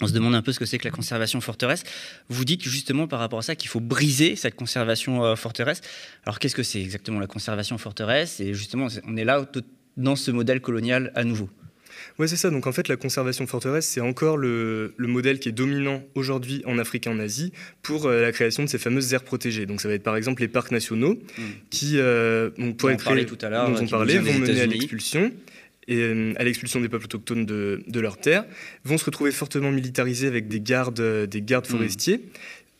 On 0.00 0.06
se 0.06 0.12
demande 0.12 0.34
un 0.34 0.42
peu 0.42 0.52
ce 0.52 0.58
que 0.58 0.64
c'est 0.64 0.78
que 0.78 0.88
la 0.88 0.90
conservation 0.90 1.40
forteresse. 1.40 1.84
Vous 2.28 2.44
dites 2.44 2.62
justement 2.62 3.06
par 3.06 3.18
rapport 3.18 3.38
à 3.38 3.42
ça 3.42 3.54
qu'il 3.54 3.68
faut 3.68 3.80
briser 3.80 4.36
cette 4.36 4.54
conservation 4.54 5.24
euh, 5.24 5.36
forteresse. 5.36 5.80
Alors 6.24 6.38
qu'est-ce 6.38 6.54
que 6.54 6.62
c'est 6.62 6.80
exactement 6.80 7.20
la 7.20 7.26
conservation 7.26 7.76
forteresse? 7.78 8.40
Et 8.40 8.54
justement, 8.54 8.88
on 9.06 9.16
est 9.16 9.24
là 9.24 9.46
dans 9.96 10.16
ce 10.16 10.30
modèle 10.30 10.60
colonial 10.60 11.12
à 11.14 11.24
nouveau. 11.24 11.50
Oui, 12.18 12.28
c'est 12.28 12.36
ça. 12.36 12.50
Donc 12.50 12.66
en 12.66 12.72
fait, 12.72 12.88
la 12.88 12.96
conservation 12.96 13.46
forteresse, 13.46 13.86
c'est 13.86 14.00
encore 14.00 14.36
le, 14.36 14.94
modèle 14.98 15.38
qui 15.38 15.48
est 15.48 15.52
dominant 15.52 16.02
aujourd'hui 16.14 16.62
en 16.66 16.78
Afrique 16.78 17.06
et 17.06 17.10
en 17.10 17.18
Asie 17.18 17.52
pour 17.82 18.06
euh, 18.06 18.22
la 18.22 18.32
création 18.32 18.62
de 18.62 18.68
ces 18.68 18.78
fameuses 18.78 19.12
aires 19.12 19.24
protégées. 19.24 19.66
Donc 19.66 19.80
ça 19.80 19.88
va 19.88 19.94
être 19.94 20.02
par 20.02 20.16
exemple 20.16 20.42
les 20.42 20.48
parcs 20.48 20.70
nationaux 20.70 21.14
hmm. 21.14 21.42
qui, 21.70 21.98
euh, 21.98 22.50
donc, 22.58 22.76
pour 22.76 22.90
être 22.90 23.26
tout 23.26 23.38
à 23.44 23.48
l'heure, 23.48 23.70
dont 23.70 23.82
on 23.82 23.86
parlait, 23.86 24.18
vont 24.18 24.38
mener 24.38 24.60
à 24.60 24.66
l'expulsion 24.66 25.32
et 25.90 25.98
euh, 25.98 26.32
à 26.36 26.44
l'expulsion 26.44 26.80
des 26.80 26.88
peuples 26.88 27.04
autochtones 27.04 27.44
de, 27.44 27.82
de 27.86 28.00
leurs 28.00 28.16
terres, 28.16 28.44
vont 28.84 28.96
se 28.96 29.04
retrouver 29.04 29.32
fortement 29.32 29.70
militarisés 29.70 30.28
avec 30.28 30.48
des 30.48 30.60
gardes, 30.60 31.26
des 31.26 31.42
gardes 31.42 31.66
hmm. 31.68 31.72
forestiers. 31.72 32.20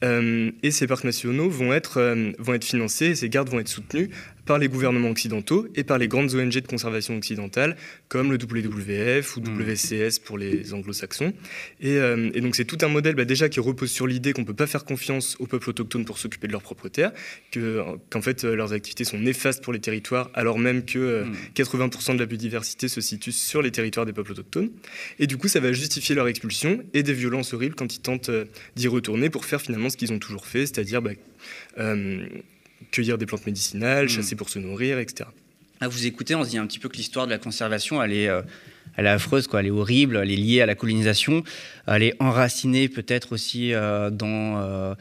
Euh, 0.03 0.51
et 0.63 0.71
ces 0.71 0.87
parcs 0.87 1.05
nationaux 1.05 1.51
vont 1.51 1.73
être, 1.73 1.99
euh, 1.99 2.33
vont 2.39 2.55
être 2.55 2.65
financés, 2.65 3.07
et 3.07 3.15
ces 3.15 3.29
gardes 3.29 3.51
vont 3.51 3.61
être 3.61 3.69
soutenus 3.69 4.09
par 4.51 4.59
les 4.59 4.67
gouvernements 4.67 5.11
occidentaux 5.11 5.69
et 5.77 5.85
par 5.85 5.97
les 5.97 6.09
grandes 6.09 6.35
ONG 6.35 6.55
de 6.55 6.67
conservation 6.67 7.17
occidentales 7.17 7.77
comme 8.09 8.33
le 8.33 8.37
WWF 8.37 9.37
ou 9.37 9.41
hmm. 9.41 9.61
WCS 9.61 10.19
pour 10.19 10.39
les 10.39 10.75
anglo-saxons. 10.75 11.33
Et, 11.81 11.99
euh, 11.99 12.33
donc 12.33 12.57
c'est 12.57 12.65
tout 12.65 12.79
un 12.83 12.89
modèle 12.89 13.15
bah, 13.15 13.25
déjà 13.25 13.49
qui 13.49 13.61
repose 13.61 13.93
sur 13.93 14.09
l'idée 14.09 14.33
qu'on 14.33 14.41
ne 14.41 14.47
peut 14.49 14.53
pas 14.53 14.67
faire 14.67 14.85
confiance 14.85 15.37
aux 15.39 15.47
peuples 15.47 15.71
autochtones 15.71 16.05
pour 16.05 16.19
s'occuper 16.19 16.49
de 16.49 16.53
leurs 16.53 16.63
propres 16.63 16.89
terres, 16.89 17.13
qu'en 17.53 18.23
fait 18.23 18.43
leurs 18.43 18.73
activités 18.73 19.05
sont 19.05 19.21
néfastes 19.21 19.63
pour 19.63 19.73
les 19.73 19.79
territoires 19.79 20.33
alors 20.35 20.59
même 20.59 20.85
que 20.85 21.27
80% 21.55 22.11
hmm. 22.11 22.15
de 22.17 22.19
la 22.19 22.27
biodiversité 22.27 22.89
se 22.89 23.01
situe 23.01 23.31
sur 23.31 23.63
les 23.63 23.71
territoires 23.71 24.05
des 24.05 24.13
peuples 24.13 24.33
autochtones. 24.33 24.71
Et 25.21 25.29
du 25.29 25.37
coup 25.37 25.47
ça 25.47 25.61
va 25.61 25.71
justifier 25.71 26.17
leur 26.17 26.27
expulsion 26.27 26.83
et 26.93 27.05
des 27.05 27.15
violences 27.15 27.55
horribles 27.55 27.77
quand 27.77 27.95
ils 27.95 28.01
tentent 28.01 28.33
d'y 28.75 28.89
retourner 28.89 29.31
pour 29.31 29.45
faire 29.45 29.61
finalement 29.61 29.91
ce 29.91 29.97
qu'ils 29.97 30.13
ont 30.13 30.19
toujours 30.19 30.47
fait, 30.47 30.67
c'est-à-dire 30.67 31.03
bah, 31.03 31.13
euh, 31.79 32.27
cueillir 32.91 33.19
des 33.19 33.27
plantes 33.27 33.47
médicinales, 33.47 34.07
hmm. 34.07 34.09
chasser 34.09 34.37
pour 34.37 34.49
se 34.49 34.59
nourrir, 34.59 34.99
etc. 34.99 35.29
À 35.81 35.89
vous 35.89 36.07
écouter, 36.07 36.35
on 36.35 36.45
se 36.45 36.51
dit 36.51 36.59
un 36.59 36.67
petit 36.67 36.79
peu 36.79 36.89
que 36.89 36.97
l'histoire 36.97 37.27
de 37.27 37.31
la 37.31 37.39
conservation, 37.39 38.03
elle 38.03 38.13
est, 38.13 38.29
euh, 38.29 38.43
elle 38.97 39.07
est 39.07 39.11
affreuse, 39.11 39.47
quoi. 39.47 39.61
elle 39.61 39.67
est 39.67 39.71
horrible, 39.71 40.19
elle 40.23 40.31
est 40.31 40.37
liée 40.37 40.61
à 40.61 40.67
la 40.67 40.75
colonisation, 40.75 41.43
elle 41.87 42.03
est 42.03 42.15
enracinée 42.21 42.89
peut-être 42.89 43.33
aussi 43.33 43.73
euh, 43.73 44.11
dans 44.11 44.95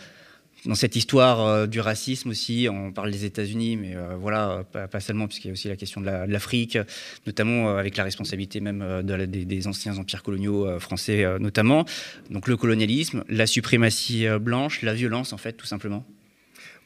dans 0.66 0.76
cette 0.76 0.96
histoire 0.96 1.42
euh, 1.42 1.68
du 1.68 1.80
racisme 1.80 2.30
aussi, 2.30 2.68
on 2.70 2.92
parle 2.92 3.12
des 3.12 3.26
États-Unis, 3.26 3.78
mais 3.78 3.96
euh, 3.96 4.16
voilà, 4.20 4.64
pas, 4.72 5.00
seulement, 5.00 5.28
puisqu'il 5.28 5.48
y 5.48 5.52
a 5.52 5.54
aussi 5.54 5.68
la 5.68 5.76
question 5.76 6.02
de 6.02 6.08
l'Afrique, 6.08 6.78
notamment 7.26 7.70
euh, 7.70 7.78
avec 7.78 7.98
la 7.98 8.04
responsabilité 8.04 8.60
même 8.60 9.02
de 9.04 9.26
des, 9.26 9.68
anciens 9.68 9.98
empires 9.98 10.24
coloniaux 10.24 10.80
français 10.80 11.26
notamment. 11.40 11.86
Donc 12.30 12.48
le 12.48 12.56
colonialisme, 12.58 13.24
la 13.28 13.46
suprématie 13.46 14.26
blanche, 14.40 14.82
la 14.82 14.94
violence 14.94 15.34
en 15.34 15.38
fait, 15.38 15.54
tout 15.54 15.66
simplement. 15.66 16.06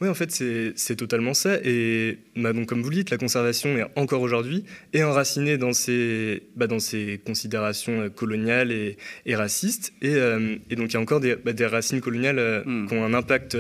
Oui, 0.04 0.10
en 0.10 0.14
fait, 0.14 0.32
c'est 0.76 0.96
totalement 0.98 1.34
ça. 1.34 1.60
Et 1.64 2.18
bah, 2.36 2.52
donc, 2.52 2.66
comme 2.66 2.82
vous 2.82 2.90
le 2.90 2.98
dites, 2.98 3.10
la 3.10 3.18
conservation 3.18 3.78
est 3.78 3.86
encore 3.96 4.20
aujourd'hui 4.20 4.66
est 4.92 5.02
enracinée 5.02 5.58
dans 5.58 5.72
ces, 5.72 6.44
bah, 6.58 6.68
dans 6.68 6.80
ces 6.80 7.22
considérations 7.26 8.02
euh, 8.02 8.10
coloniales 8.10 8.74
et, 8.74 8.98
racistes. 9.34 9.94
Euh, 10.04 10.58
et, 10.70 10.76
donc, 10.76 10.90
il 10.90 10.96
y 10.96 10.98
a 10.98 11.00
encore 11.00 11.22
des, 11.22 11.38
bah, 11.38 11.54
des 11.54 11.66
racines 11.66 12.02
coloniales 12.02 12.38
euh, 12.38 12.66
hmm. 12.66 12.88
qui 12.88 12.94
ont 12.96 13.06
un 13.06 13.14
impact 13.14 13.56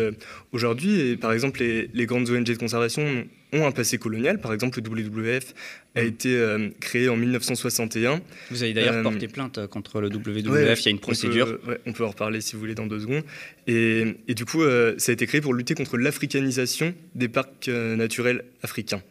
aujourd'hui. 0.51 1.00
Et 1.00 1.16
par 1.16 1.31
exemple, 1.31 1.62
les, 1.62 1.90
les, 1.94 2.06
grandes 2.06 2.30
ONG 2.30 2.44
de 2.44 2.56
conservation 2.56 3.25
ont 3.54 3.66
un 3.66 3.72
passé 3.72 3.98
colonial. 3.98 4.40
Par 4.40 4.54
exemple, 4.54 4.82
le 4.82 4.90
WWF 4.90 5.54
a 5.96 6.02
mm. 6.02 6.06
été 6.06 6.36
euh, 6.36 6.70
créé 6.80 7.10
en 7.10 7.16
1961. 7.16 8.22
Vous 8.52 8.64
avez 8.64 8.74
d'ailleurs 8.74 8.96
euh, 8.96 9.04
porté 9.04 9.28
plainte 9.28 9.68
contre 9.68 10.02
le 10.02 10.10
WWF, 10.10 10.82
il 10.82 10.86
y 10.86 10.88
a 10.88 10.92
une 10.92 11.00
procédure. 11.00 11.60
On 11.63 11.66
peut, 11.66 11.77
on 11.86 11.94
peut, 11.94 12.06
en 12.06 12.10
reparler 12.10 12.42
si 12.42 12.54
vous 12.54 12.60
voulez 12.60 12.75
dans 12.75 12.88
deux 12.88 13.00
secondes. 13.00 13.24
Et, 13.68 14.16
et 14.27 14.34
du 14.34 14.46
coup, 14.46 14.63
euh, 14.63 14.96
ça 14.98 15.12
a 15.12 15.13
été 15.13 15.27
créé 15.27 15.42
pour 15.42 15.54
lutter 15.54 15.75
contre 15.75 15.98
l'africanisation 15.98 16.94
des 17.16 17.27
parcs 17.27 17.68
naturels 17.68 18.44
africains. 18.62 19.01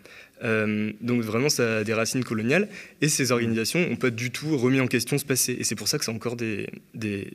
Euh, 0.42 0.92
donc 1.00 1.22
vraiment, 1.22 1.48
ça 1.48 1.78
a 1.78 1.84
des 1.84 1.94
racines 1.94 2.24
coloniales. 2.24 2.68
Et 3.00 3.08
ces 3.08 3.32
organisations 3.32 3.80
n'ont 3.88 3.96
pas 3.96 4.10
du 4.10 4.30
tout 4.30 4.56
remis 4.56 4.80
en 4.80 4.86
question 4.86 5.18
ce 5.18 5.24
passé. 5.24 5.56
Et 5.58 5.64
c'est 5.64 5.74
pour 5.74 5.88
ça 5.88 5.98
que 5.98 6.04
ça 6.04 6.12
a 6.12 6.14
encore 6.14 6.36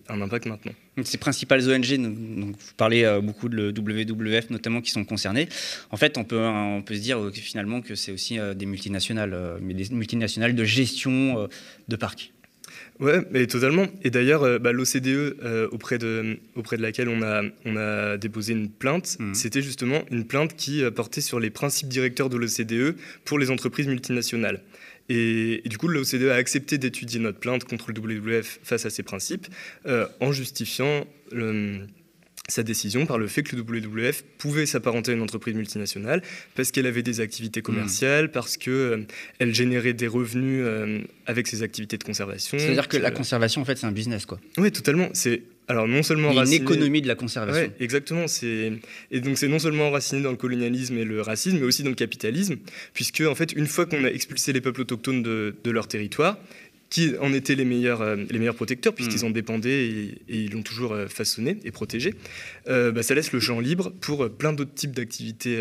un 0.10 0.22
impact 0.22 0.46
maintenant. 0.46 0.74
ces 1.04 1.18
principales 1.18 1.70
ONG, 1.70 1.86
vous 1.86 2.54
parlez 2.76 3.04
euh, 3.04 3.22
beaucoup 3.22 3.50
de 3.50 3.72
WWF 3.72 4.50
notamment, 4.50 4.82
qui 4.82 4.92
sont 4.92 5.06
concernées. 5.06 5.48
En 5.92 5.98
fait, 5.98 6.18
on 6.18 6.24
peut, 6.24 6.40
on 6.40 6.82
peut 6.82 6.96
se 6.96 7.02
dire 7.02 7.30
finalement 7.34 7.82
que 7.82 7.96
c'est 7.96 8.12
aussi 8.12 8.40
euh, 8.40 8.54
des 8.54 8.66
multinationales, 8.66 9.36
mais 9.62 9.74
des 9.74 9.90
multinationales 9.94 10.56
de 10.56 10.64
gestion 10.64 11.48
de 11.88 11.96
parcs. 11.96 12.34
Ouais, 13.00 13.22
mais 13.32 13.46
totalement. 13.46 13.86
Et 14.04 14.10
d'ailleurs, 14.10 14.44
euh, 14.44 14.60
bah, 14.60 14.72
l'OCDE, 14.72 15.08
euh, 15.08 15.68
auprès, 15.72 15.98
de, 15.98 16.38
auprès 16.56 16.78
de 16.78 16.82
laquelle 16.82 17.10
on 17.10 17.22
a, 17.22 17.44
on 17.66 17.78
a 17.78 18.18
déposé 18.18 18.54
une 18.54 18.70
plainte, 18.70 19.18
mmh. 19.20 19.34
c'était 19.36 19.62
justement 19.62 20.02
une 20.10 20.26
plainte 20.26 20.56
qui 20.56 20.84
euh, 20.84 20.90
portait 20.90 21.22
sur 21.22 21.40
les 21.40 21.52
principes 21.52 21.90
directeurs 21.90 22.30
de 22.30 22.38
l'OCDE 22.38 22.96
pour 23.24 23.38
les 23.38 23.52
entreprises 23.52 23.88
multinationales. 23.88 24.62
Et, 25.10 25.62
du 25.66 25.78
coup, 25.78 25.88
l'OCDE 25.88 26.30
a 26.30 26.36
accepté 26.36 26.78
d'étudier 26.78 27.20
notre 27.20 27.40
plainte 27.40 27.64
contre 27.64 27.92
le 27.92 28.00
WWF 28.00 28.60
face 28.64 28.86
à 28.86 28.90
ces 28.90 29.04
principes, 29.04 29.48
en 30.20 30.34
justifiant 30.34 31.08
sa 32.48 32.64
décision 32.64 33.06
par 33.06 33.18
le 33.18 33.28
fait 33.28 33.44
que 33.44 33.56
le 33.56 33.62
WWF 33.62 34.24
pouvait 34.38 34.66
s'apparenter 34.66 35.12
à 35.12 35.16
une 35.16 35.22
entreprise 35.22 35.54
multinationale 35.54 36.22
parce 36.56 36.72
qu'elle 36.72 36.86
avait 36.86 37.04
des 37.04 37.20
activités 37.20 37.62
commerciales, 37.62 38.32
parce 38.32 38.56
qu'elle 38.56 38.74
euh, 38.74 39.04
elle 39.40 39.54
générait 39.54 39.94
des 39.94 40.08
revenus 40.08 40.64
euh, 40.66 41.00
avec 41.26 41.48
ses 41.48 41.62
activités 41.62 41.98
de 41.98 42.04
conservation. 42.06 42.58
C'est-à-dire 42.58 42.88
que 42.88 42.98
la 42.98 43.12
conservation, 43.12 43.62
en 43.62 43.66
fait, 43.66 43.78
c'est 43.78 43.86
un 43.86 43.92
business, 43.92 44.26
quoi. 44.26 44.40
Oui, 44.58 44.72
totalement. 44.72 45.10
C'est 45.14 45.44
alors 45.70 45.88
non 45.88 46.02
seulement 46.02 46.32
une 46.32 46.54
économie 46.54 47.02
de 47.02 47.08
la 47.10 47.16
conservation. 47.16 47.64
Ouais, 47.64 47.72
exactement. 47.82 48.28
C'est 48.28 48.72
et 49.12 49.20
donc 49.20 49.38
c'est 49.38 49.50
non 49.50 49.60
seulement 49.60 49.88
enraciné 49.90 50.22
dans 50.22 50.32
le 50.32 50.38
colonialisme 50.38 50.98
et 50.98 51.04
le 51.04 51.22
racisme, 51.22 51.58
mais 51.58 51.66
aussi 51.66 51.84
dans 51.84 51.90
le 51.90 51.96
capitalisme, 51.96 52.56
puisque 52.94 53.22
en 53.22 53.36
fait, 53.36 53.52
une 53.52 53.68
fois 53.68 53.86
qu'on 53.86 54.06
a 54.06 54.10
expulsé 54.10 54.54
les 54.54 54.62
peuples 54.62 54.82
autochtones 54.82 55.22
de, 55.22 55.56
de 55.62 55.72
leur 55.72 55.90
territoire, 55.90 56.40
qui 56.90 57.14
en 57.20 57.34
étaient 57.34 57.56
les 57.56 57.66
meilleurs, 57.66 58.02
euh, 58.02 58.16
les 58.30 58.40
meilleurs 58.40 58.56
protecteurs, 58.56 58.94
puisqu'ils 58.94 59.24
mm. 59.24 59.28
en 59.28 59.30
dépendaient 59.32 59.88
et, 59.88 60.22
ils 60.28 60.52
l'ont 60.52 60.64
toujours 60.64 60.94
euh, 60.94 61.08
façonné 61.08 61.58
et 61.64 61.72
protégé, 61.72 62.14
euh, 62.68 62.92
bah, 62.92 63.04
ça 63.04 63.14
laisse 63.14 63.32
le 63.32 63.40
champ 63.40 63.60
libre 63.60 63.92
pour 64.02 64.30
plein 64.30 64.54
d'autres 64.54 64.74
types 64.74 64.94
d'activités 64.94 65.58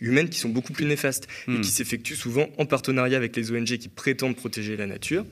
humaines 0.00 0.28
qui 0.28 0.38
sont 0.38 0.48
beaucoup 0.48 0.72
plus 0.72 0.86
néfastes 0.86 1.28
et 1.46 1.52
hmm. 1.52 1.60
qui 1.60 1.70
s'effectuent 1.70 2.16
souvent 2.16 2.48
en 2.58 2.66
partenariat 2.66 3.16
avec 3.16 3.34
les 3.36 3.50
ONG 3.50 3.66
qui 3.66 3.88
prétendent 3.88 4.36
protéger 4.36 4.76
la 4.76 4.86
nature. 4.86 5.24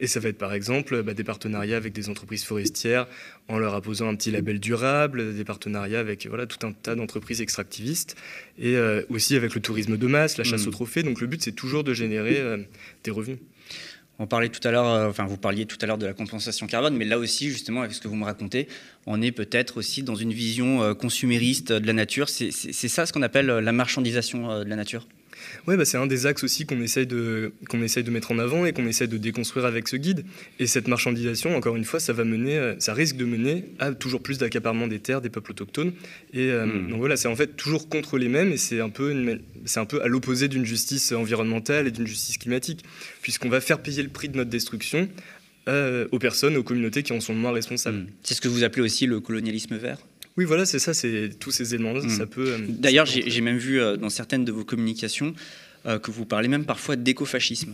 Et 0.00 0.06
ça 0.06 0.20
va 0.20 0.28
être 0.28 0.38
par 0.38 0.52
exemple 0.54 1.02
bah, 1.02 1.14
des 1.14 1.24
partenariats 1.24 1.76
avec 1.76 1.92
des 1.92 2.08
entreprises 2.08 2.44
forestières 2.44 3.06
en 3.48 3.58
leur 3.58 3.74
apposant 3.74 4.08
un 4.08 4.14
petit 4.14 4.30
label 4.30 4.58
durable, 4.60 5.34
des 5.34 5.44
partenariats 5.44 6.00
avec 6.00 6.26
voilà, 6.26 6.46
tout 6.46 6.66
un 6.66 6.72
tas 6.72 6.94
d'entreprises 6.94 7.40
extractivistes 7.40 8.16
et 8.58 8.76
euh, 8.76 9.02
aussi 9.08 9.36
avec 9.36 9.54
le 9.54 9.60
tourisme 9.60 9.96
de 9.96 10.06
masse, 10.06 10.38
la 10.38 10.44
chasse 10.44 10.64
hmm. 10.64 10.68
aux 10.68 10.72
trophées. 10.72 11.02
Donc 11.02 11.20
le 11.20 11.26
but 11.26 11.42
c'est 11.42 11.52
toujours 11.52 11.84
de 11.84 11.94
générer 11.94 12.38
euh, 12.38 12.58
des 13.04 13.10
revenus. 13.10 13.38
On 14.18 14.26
parlait 14.26 14.48
tout 14.48 14.66
à 14.66 14.70
l'heure, 14.70 14.86
euh, 14.86 15.08
enfin 15.08 15.26
vous 15.26 15.36
parliez 15.36 15.66
tout 15.66 15.76
à 15.80 15.86
l'heure 15.86 15.98
de 15.98 16.06
la 16.06 16.12
compensation 16.12 16.66
carbone, 16.66 16.96
mais 16.96 17.04
là 17.04 17.18
aussi 17.18 17.50
justement 17.50 17.80
avec 17.80 17.94
ce 17.94 18.00
que 18.00 18.06
vous 18.06 18.14
me 18.14 18.24
racontez, 18.24 18.68
on 19.06 19.20
est 19.20 19.32
peut-être 19.32 19.76
aussi 19.76 20.02
dans 20.04 20.14
une 20.14 20.32
vision 20.32 20.82
euh, 20.82 20.94
consumériste 20.94 21.72
de 21.72 21.86
la 21.86 21.92
nature. 21.92 22.28
C'est 22.28 22.50
ça 22.50 23.06
ce 23.06 23.12
qu'on 23.12 23.22
appelle 23.22 23.50
euh, 23.50 23.60
la 23.60 23.72
marchandisation 23.72 24.60
de 24.60 24.68
la 24.68 24.76
nature? 24.76 25.06
Oui, 25.66 25.76
bah 25.76 25.84
c'est 25.84 25.96
un 25.96 26.06
des 26.06 26.26
axes 26.26 26.44
aussi 26.44 26.66
qu'on 26.66 26.80
essaye, 26.80 27.06
de, 27.06 27.52
qu'on 27.68 27.82
essaye 27.82 28.04
de 28.04 28.10
mettre 28.10 28.32
en 28.32 28.38
avant 28.38 28.66
et 28.66 28.72
qu'on 28.72 28.86
essaye 28.86 29.08
de 29.08 29.18
déconstruire 29.18 29.64
avec 29.66 29.88
ce 29.88 29.96
guide. 29.96 30.24
Et 30.58 30.66
cette 30.66 30.88
marchandisation, 30.88 31.56
encore 31.56 31.76
une 31.76 31.84
fois, 31.84 32.00
ça, 32.00 32.12
va 32.12 32.24
mener, 32.24 32.58
euh, 32.58 32.74
ça 32.78 32.94
risque 32.94 33.16
de 33.16 33.24
mener 33.24 33.66
à 33.78 33.92
toujours 33.92 34.22
plus 34.22 34.38
d'accaparement 34.38 34.86
des 34.86 35.00
terres 35.00 35.20
des 35.20 35.30
peuples 35.30 35.52
autochtones. 35.52 35.92
Et 36.32 36.50
euh, 36.50 36.66
hmm. 36.66 36.88
donc 36.90 36.98
voilà, 36.98 37.16
c'est 37.16 37.28
en 37.28 37.36
fait 37.36 37.56
toujours 37.56 37.88
contre 37.88 38.18
les 38.18 38.28
mêmes 38.28 38.52
et 38.52 38.56
c'est 38.56 38.80
un 38.80 38.90
peu, 38.90 39.38
c'est 39.64 39.80
un 39.80 39.86
peu 39.86 40.02
à 40.02 40.08
l'opposé 40.08 40.48
d'une 40.48 40.64
justice 40.64 41.12
environnementale 41.12 41.86
et 41.86 41.90
d'une 41.90 42.06
justice 42.06 42.38
climatique, 42.38 42.84
puisqu'on 43.22 43.48
va 43.48 43.60
faire 43.60 43.80
payer 43.80 44.02
le 44.02 44.08
prix 44.10 44.28
de 44.28 44.36
notre 44.36 44.50
destruction 44.50 45.08
euh, 45.68 46.06
aux 46.12 46.18
personnes, 46.18 46.56
aux 46.56 46.62
communautés 46.62 47.02
qui 47.02 47.12
en 47.12 47.20
sont 47.20 47.34
moins 47.34 47.52
responsables. 47.52 47.98
Hmm. 47.98 48.06
C'est 48.22 48.34
ce 48.34 48.40
que 48.40 48.48
vous 48.48 48.64
appelez 48.64 48.82
aussi 48.82 49.06
le 49.06 49.20
colonialisme 49.20 49.76
vert? 49.76 49.98
Oui, 50.36 50.44
voilà, 50.44 50.66
c'est 50.66 50.80
ça, 50.80 50.94
c'est 50.94 51.30
tous 51.38 51.52
ces 51.52 51.74
éléments-là, 51.74 52.00
hmm. 52.00 52.10
ça 52.10 52.26
peut. 52.26 52.54
Euh, 52.54 52.58
D'ailleurs, 52.68 53.06
j'ai 53.06 53.40
même 53.40 53.58
vu 53.58 53.80
euh, 53.80 53.96
dans 53.96 54.10
certaines 54.10 54.44
de 54.44 54.50
vos 54.50 54.64
communications 54.64 55.34
euh, 55.86 55.98
que 55.98 56.10
vous 56.10 56.24
parlez 56.24 56.48
même 56.48 56.64
parfois 56.64 56.96
d'écofascisme. 56.96 57.72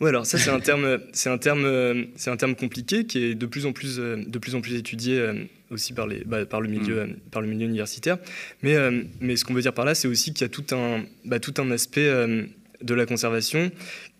Oui, 0.00 0.08
alors 0.08 0.26
ça 0.26 0.36
c'est 0.36 0.50
un 0.50 0.58
terme, 0.58 0.98
c'est 1.12 1.30
un 1.30 1.38
terme, 1.38 2.06
c'est 2.16 2.30
un 2.30 2.36
terme 2.36 2.56
compliqué 2.56 3.06
qui 3.06 3.22
est 3.22 3.34
de 3.36 3.46
plus 3.46 3.66
en 3.66 3.72
plus, 3.72 3.98
de 3.98 4.38
plus 4.38 4.56
en 4.56 4.60
plus 4.60 4.74
étudié 4.74 5.24
aussi 5.70 5.92
par 5.92 6.08
les, 6.08 6.24
bah, 6.24 6.44
par 6.44 6.60
le 6.60 6.68
milieu, 6.68 7.04
hmm. 7.04 7.16
par 7.30 7.40
le 7.40 7.46
milieu 7.46 7.66
universitaire. 7.66 8.18
Mais, 8.62 8.74
mais 9.20 9.36
ce 9.36 9.44
qu'on 9.44 9.54
veut 9.54 9.62
dire 9.62 9.74
par 9.74 9.84
là, 9.84 9.94
c'est 9.94 10.08
aussi 10.08 10.32
qu'il 10.32 10.42
y 10.42 10.44
a 10.44 10.48
tout 10.48 10.74
un, 10.74 11.04
bah, 11.24 11.38
tout 11.38 11.54
un 11.58 11.70
aspect 11.70 12.10
de 12.82 12.94
la 12.94 13.06
conservation 13.06 13.70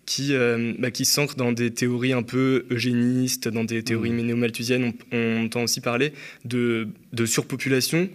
qui, 0.07 0.33
euh, 0.33 0.73
bah, 0.79 0.89
qui 0.89 1.05
s'ancre 1.05 1.35
dans 1.35 1.51
des 1.51 1.69
théories 1.71 2.13
un 2.13 2.23
peu 2.23 2.65
eugénistes, 2.71 3.47
dans 3.49 3.65
des 3.65 3.83
théories 3.83 4.11
mmh. 4.11 4.25
néo-malthusiennes. 4.25 4.93
On, 5.11 5.45
entend 5.45 5.63
aussi 5.63 5.81
parler 5.81 6.13
de, 6.45 6.87
de 7.13 7.25
surpopulation 7.25 8.09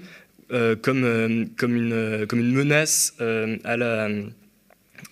euh, 0.52 0.74
comme, 0.74 1.04
euh, 1.04 1.44
comme, 1.56 1.76
une, 1.76 2.26
comme 2.26 2.40
une 2.40 2.52
menace 2.52 3.14
à, 3.20 3.76
la, 3.76 4.08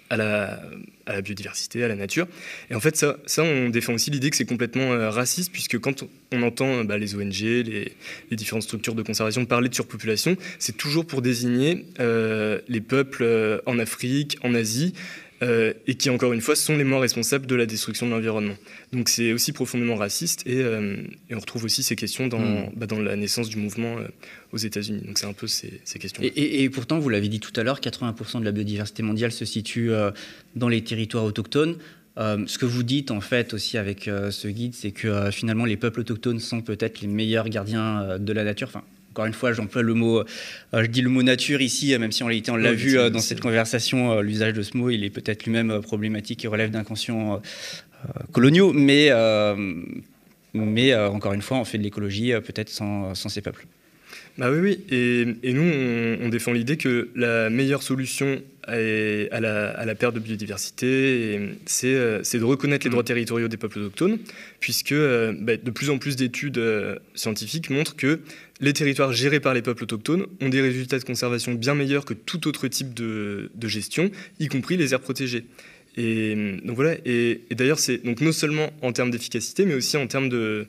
à, 0.08 0.16
la, 0.16 0.62
à 1.04 1.12
la 1.12 1.20
biodiversité, 1.20 1.84
à 1.84 1.88
la 1.88 1.96
nature. 1.96 2.26
Et 2.70 2.74
en 2.74 2.80
fait, 2.80 2.96
ça, 2.96 3.18
ça 3.26 3.42
on 3.42 3.68
défend 3.68 3.92
aussi 3.92 4.10
l'idée 4.10 4.30
que 4.30 4.36
c'est 4.36 4.46
complètement 4.46 5.10
raciste, 5.10 5.52
puisque 5.52 5.78
quand 5.78 6.04
on 6.32 6.42
entend 6.42 6.84
bah, 6.84 6.96
les 6.96 7.14
ONG, 7.14 7.40
les, 7.40 7.92
les, 8.30 8.36
différentes 8.36 8.62
structures 8.62 8.94
de 8.94 9.02
conservation 9.02 9.44
parler 9.44 9.68
de 9.68 9.74
surpopulation, 9.74 10.34
c'est 10.58 10.78
toujours 10.78 11.06
pour 11.06 11.20
désigner 11.20 11.84
les 11.98 12.80
peuples 12.80 13.60
en 13.66 13.78
Afrique, 13.78 14.38
en 14.42 14.54
Asie, 14.54 14.94
euh, 15.42 15.72
et 15.86 15.94
qui, 15.94 16.10
encore 16.10 16.34
une 16.34 16.42
fois, 16.42 16.54
sont 16.54 16.76
les 16.76 16.84
moins 16.84 17.00
responsables 17.00 17.46
de 17.46 17.54
la 17.54 17.64
destruction 17.64 18.06
de 18.06 18.10
l'environnement. 18.10 18.56
Donc 18.92 19.08
c'est 19.08 19.32
aussi 19.32 19.52
profondément 19.52 19.96
raciste, 19.96 20.46
et, 20.46 20.60
euh, 20.60 20.96
on 21.30 21.38
retrouve 21.38 21.64
aussi 21.64 21.82
ces 21.82 21.96
questions 21.96 22.26
dans, 22.26 22.40
hmm. 22.40 22.70
bah, 22.76 22.86
dans 22.86 23.00
la 23.00 23.16
naissance 23.16 23.48
du 23.48 23.56
mouvement 23.56 23.98
euh, 23.98 24.08
aux 24.52 24.58
États-Unis. 24.58 25.02
Donc 25.06 25.18
c'est 25.18 25.26
un 25.26 25.32
peu 25.32 25.46
ces, 25.46 25.80
ces 25.84 25.98
questions. 25.98 26.22
Et, 26.22 26.62
et, 26.62 26.68
pourtant, 26.68 26.98
vous 26.98 27.08
l'avez 27.08 27.28
dit 27.28 27.40
tout 27.40 27.52
à 27.56 27.62
l'heure, 27.62 27.80
80% 27.80 28.40
de 28.40 28.44
la 28.44 28.52
biodiversité 28.52 29.02
mondiale 29.02 29.32
se 29.32 29.46
situe 29.46 29.90
dans 30.56 30.68
les 30.68 30.82
territoires 30.84 31.24
autochtones. 31.24 31.76
ce 32.18 32.58
que 32.58 32.66
vous 32.66 32.82
dites 32.82 33.10
en 33.10 33.20
fait 33.20 33.54
aussi 33.54 33.78
avec 33.78 34.04
ce 34.30 34.48
guide, 34.48 34.74
c'est 34.74 34.90
que 34.90 35.30
finalement 35.30 35.64
les 35.64 35.76
peuples 35.76 36.00
autochtones 36.00 36.40
sont 36.40 36.60
peut-être 36.60 37.00
les 37.00 37.08
meilleurs 37.08 37.48
gardiens 37.48 38.18
de 38.18 38.32
la 38.32 38.44
nature. 38.44 38.68
Enfin, 38.68 38.84
encore 39.10 39.26
une 39.26 39.32
fois, 39.32 39.52
j'emploie 39.52 39.82
le 39.82 39.94
mot, 39.94 40.20
euh, 40.20 40.24
je 40.72 40.86
dis 40.86 41.02
le 41.02 41.08
mot 41.08 41.22
nature 41.22 41.60
ici, 41.60 41.96
même 41.98 42.12
si 42.12 42.22
en 42.22 42.26
réalité 42.26 42.50
on 42.50 42.56
l'a 42.56 42.72
vu 42.72 42.96
euh, 42.96 43.10
dans 43.10 43.18
cette 43.18 43.40
conversation, 43.40 44.12
euh, 44.12 44.22
l'usage 44.22 44.52
de 44.52 44.62
ce 44.62 44.76
mot, 44.76 44.90
il 44.90 45.04
est 45.04 45.10
peut-être 45.10 45.44
lui-même 45.44 45.80
problématique 45.82 46.44
et 46.44 46.48
relève 46.48 46.70
d'inconscients 46.70 47.42
coloniaux, 48.32 48.72
mais, 48.72 49.10
mais 50.54 50.94
encore 50.94 51.32
une 51.32 51.42
fois, 51.42 51.58
on 51.58 51.64
fait 51.64 51.78
de 51.78 51.82
l'écologie 51.82 52.32
peut-être 52.44 52.70
sans, 52.70 53.14
sans, 53.14 53.28
ces 53.28 53.42
peuples. 53.42 53.66
Bah 54.38 54.50
oui, 54.50 54.58
oui. 54.60 54.84
Et, 54.90 55.26
et 55.42 55.52
nous, 55.52 55.70
on, 56.24 56.28
défend 56.28 56.52
l'idée 56.52 56.76
que 56.76 57.10
la 57.14 57.50
meilleure 57.50 57.82
solution 57.82 58.40
à 58.70 59.40
la, 59.40 59.70
à 59.70 59.84
la 59.84 59.94
perte 59.94 60.14
de 60.14 60.20
biodiversité, 60.20 61.40
c'est 61.66 61.88
de 61.94 62.44
reconnaître 62.44 62.86
les 62.86 62.90
droits 62.90 63.04
territoriaux 63.04 63.48
des 63.48 63.56
peuples 63.56 63.78
autochtones, 63.78 64.18
puisque 64.60 64.94
bah, 64.94 65.56
de 65.56 65.70
plus 65.70 65.90
en 65.90 65.98
plus 65.98 66.16
d'études 66.16 66.60
scientifiques 67.14 67.70
montrent 67.70 67.96
que 67.96 68.20
les 68.60 68.72
territoires 68.72 69.12
gérés 69.12 69.40
par 69.40 69.54
les 69.54 69.62
peuples 69.62 69.84
autochtones 69.84 70.26
ont 70.40 70.48
des 70.48 70.60
résultats 70.60 70.98
de 70.98 71.04
conservation 71.04 71.54
bien 71.54 71.74
meilleurs 71.74 72.04
que 72.04 72.14
tout 72.14 72.46
autre 72.46 72.68
type 72.68 72.94
de, 72.94 73.50
gestion, 73.62 74.10
y 74.38 74.48
compris 74.48 74.76
les 74.76 74.92
aires 74.92 75.00
protégées. 75.00 75.44
Et 75.96 76.58
donc 76.64 76.76
voilà. 76.76 76.96
Et, 77.04 77.42
d'ailleurs, 77.50 77.78
c'est 77.78 78.04
donc 78.04 78.20
non 78.20 78.32
seulement 78.32 78.70
en 78.82 78.92
termes 78.92 79.10
d'efficacité, 79.10 79.64
mais 79.64 79.74
aussi 79.74 79.96
en 79.96 80.06
termes 80.06 80.28
de 80.28 80.66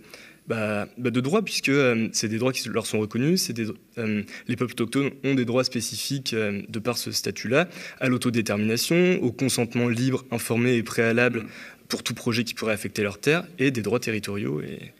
bah, 0.51 0.85
bah, 0.97 1.11
de 1.11 1.21
droits, 1.21 1.43
puisque 1.43 1.69
euh, 1.69 2.09
c'est 2.11 2.27
des 2.27 2.37
droits 2.37 2.51
qui 2.51 2.67
leur 2.67 2.85
sont 2.85 2.99
reconnus. 2.99 3.51
Des, 3.51 3.67
euh, 3.97 4.21
les 4.49 4.55
peuples 4.57 4.73
autochtones 4.73 5.11
ont 5.23 5.33
des 5.33 5.45
droits 5.45 5.63
spécifiques 5.63 6.33
euh, 6.33 6.61
de 6.67 6.79
par 6.79 6.97
ce 6.97 7.13
statut-là, 7.13 7.69
à 8.01 8.09
l'autodétermination, 8.09 9.17
au 9.21 9.31
consentement 9.31 9.87
libre, 9.87 10.25
informé 10.29 10.73
et 10.75 10.83
préalable 10.83 11.45
pour 11.87 12.03
tout 12.03 12.13
projet 12.13 12.43
qui 12.43 12.53
pourrait 12.53 12.73
affecter 12.73 13.01
leur 13.01 13.17
terre, 13.17 13.45
et 13.59 13.71
des 13.71 13.81
droits 13.81 14.01
territoriaux. 14.01 14.59
Et, 14.59 14.91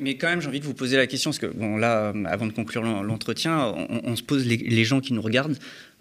mais, 0.00 0.16
quand 0.16 0.26
même, 0.26 0.40
j'ai 0.40 0.48
envie 0.48 0.58
de 0.58 0.64
vous 0.64 0.74
poser 0.74 0.96
la 0.96 1.06
question, 1.06 1.30
parce 1.30 1.38
que 1.38 1.46
bon, 1.46 1.76
là, 1.76 2.12
avant 2.24 2.46
de 2.46 2.52
conclure 2.52 2.82
l'entretien, 2.82 3.72
on, 3.88 4.16
se 4.16 4.22
pose, 4.24 4.44
les, 4.44 4.84
gens 4.84 4.98
qui 4.98 5.12
nous 5.12 5.22
regardent 5.22 5.56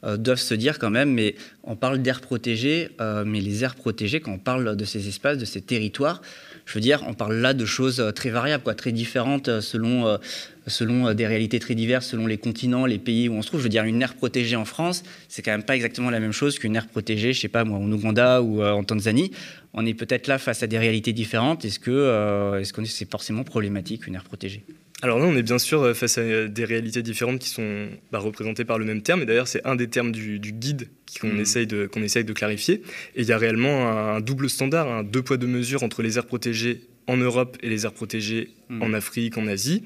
euh, 0.05 0.17
doivent 0.17 0.39
se 0.39 0.53
dire 0.53 0.79
quand 0.79 0.89
même, 0.89 1.11
mais 1.11 1.35
on 1.63 1.75
parle 1.75 2.01
d'aires 2.01 2.21
protégées, 2.21 2.89
euh, 3.01 3.23
mais 3.25 3.41
les 3.41 3.63
aires 3.63 3.75
protégées, 3.75 4.19
quand 4.19 4.31
on 4.31 4.39
parle 4.39 4.75
de 4.75 4.85
ces 4.85 5.07
espaces, 5.07 5.37
de 5.37 5.45
ces 5.45 5.61
territoires, 5.61 6.21
je 6.65 6.73
veux 6.73 6.81
dire, 6.81 7.03
on 7.07 7.13
parle 7.13 7.35
là 7.35 7.53
de 7.53 7.65
choses 7.65 8.03
très 8.15 8.29
variables, 8.29 8.63
quoi, 8.63 8.73
très 8.73 8.91
différentes 8.91 9.61
selon, 9.61 10.17
selon 10.65 11.13
des 11.13 11.27
réalités 11.27 11.59
très 11.59 11.75
diverses, 11.75 12.07
selon 12.07 12.25
les 12.25 12.39
continents, 12.39 12.87
les 12.87 12.97
pays 12.97 13.29
où 13.29 13.33
on 13.33 13.43
se 13.43 13.47
trouve. 13.49 13.59
Je 13.59 13.65
veux 13.65 13.69
dire, 13.69 13.83
une 13.83 14.01
aire 14.01 14.15
protégée 14.15 14.55
en 14.55 14.65
France, 14.65 15.03
c'est 15.27 15.43
quand 15.43 15.51
même 15.51 15.61
pas 15.61 15.75
exactement 15.75 16.09
la 16.09 16.19
même 16.19 16.31
chose 16.31 16.57
qu'une 16.57 16.75
aire 16.75 16.87
protégée, 16.87 17.33
je 17.33 17.41
sais 17.41 17.49
pas 17.49 17.63
moi, 17.65 17.77
en 17.77 17.91
Ouganda 17.91 18.41
ou 18.41 18.63
en 18.63 18.83
Tanzanie 18.83 19.31
on 19.75 19.85
est 19.85 19.93
peut-être 19.93 20.27
là 20.27 20.37
face 20.37 20.63
à 20.63 20.67
des 20.67 20.79
réalités 20.79 21.13
différentes. 21.13 21.65
Est-ce 21.65 21.79
que 21.79 21.91
euh, 21.91 22.59
est-ce 22.59 22.73
que 22.73 22.83
c'est 22.85 23.09
forcément 23.09 23.43
problématique 23.43 24.07
une 24.07 24.15
aire 24.15 24.23
protégée? 24.23 24.63
Alors 25.05 25.19
là, 25.19 25.25
on 25.25 25.35
est 25.35 25.43
bien 25.43 25.59
sûr 25.59 25.83
euh, 25.83 25.93
face 25.93 26.17
à 26.17 26.47
des 26.47 26.65
réalités 26.65 27.03
différentes 27.03 27.37
qui 27.37 27.49
sont 27.49 27.89
bah, 28.11 28.17
représentées 28.17 28.65
par 28.65 28.79
le 28.79 28.85
même 28.85 29.03
terme. 29.03 29.21
Et 29.21 29.25
d'ailleurs, 29.27 29.47
c'est 29.47 29.63
un 29.63 29.75
des 29.75 29.87
termes 29.87 30.11
du, 30.11 30.39
guide 30.39 30.89
qu'on 31.21 31.27
mmh. 31.27 31.39
essaye, 31.39 31.67
de, 31.67 31.85
qu'on 31.85 32.01
essaye 32.01 32.23
de 32.23 32.33
clarifier. 32.33 32.81
Et 33.15 33.21
il 33.21 33.27
y 33.27 33.31
a 33.31 33.37
réellement 33.37 33.87
un, 33.87 34.19
double 34.19 34.49
standard, 34.49 34.91
un 34.91 35.03
deux 35.03 35.21
poids 35.21 35.37
deux 35.37 35.45
mesures 35.45 35.83
entre 35.83 36.01
les 36.01 36.17
aires 36.17 36.25
protégées 36.25 36.81
en 37.05 37.17
Europe 37.17 37.55
et 37.61 37.69
les 37.69 37.85
aires 37.85 37.93
protégées 37.93 38.49
mmh. 38.69 38.81
en 38.81 38.93
Afrique, 38.93 39.37
en 39.37 39.45
Asie. 39.45 39.83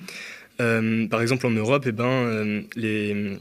Euh, 0.62 1.06
par 1.08 1.22
exemple, 1.22 1.46
en 1.48 1.52
Europe, 1.52 1.84
eh 1.86 1.92
ben, 1.92 2.64
les 2.78 3.38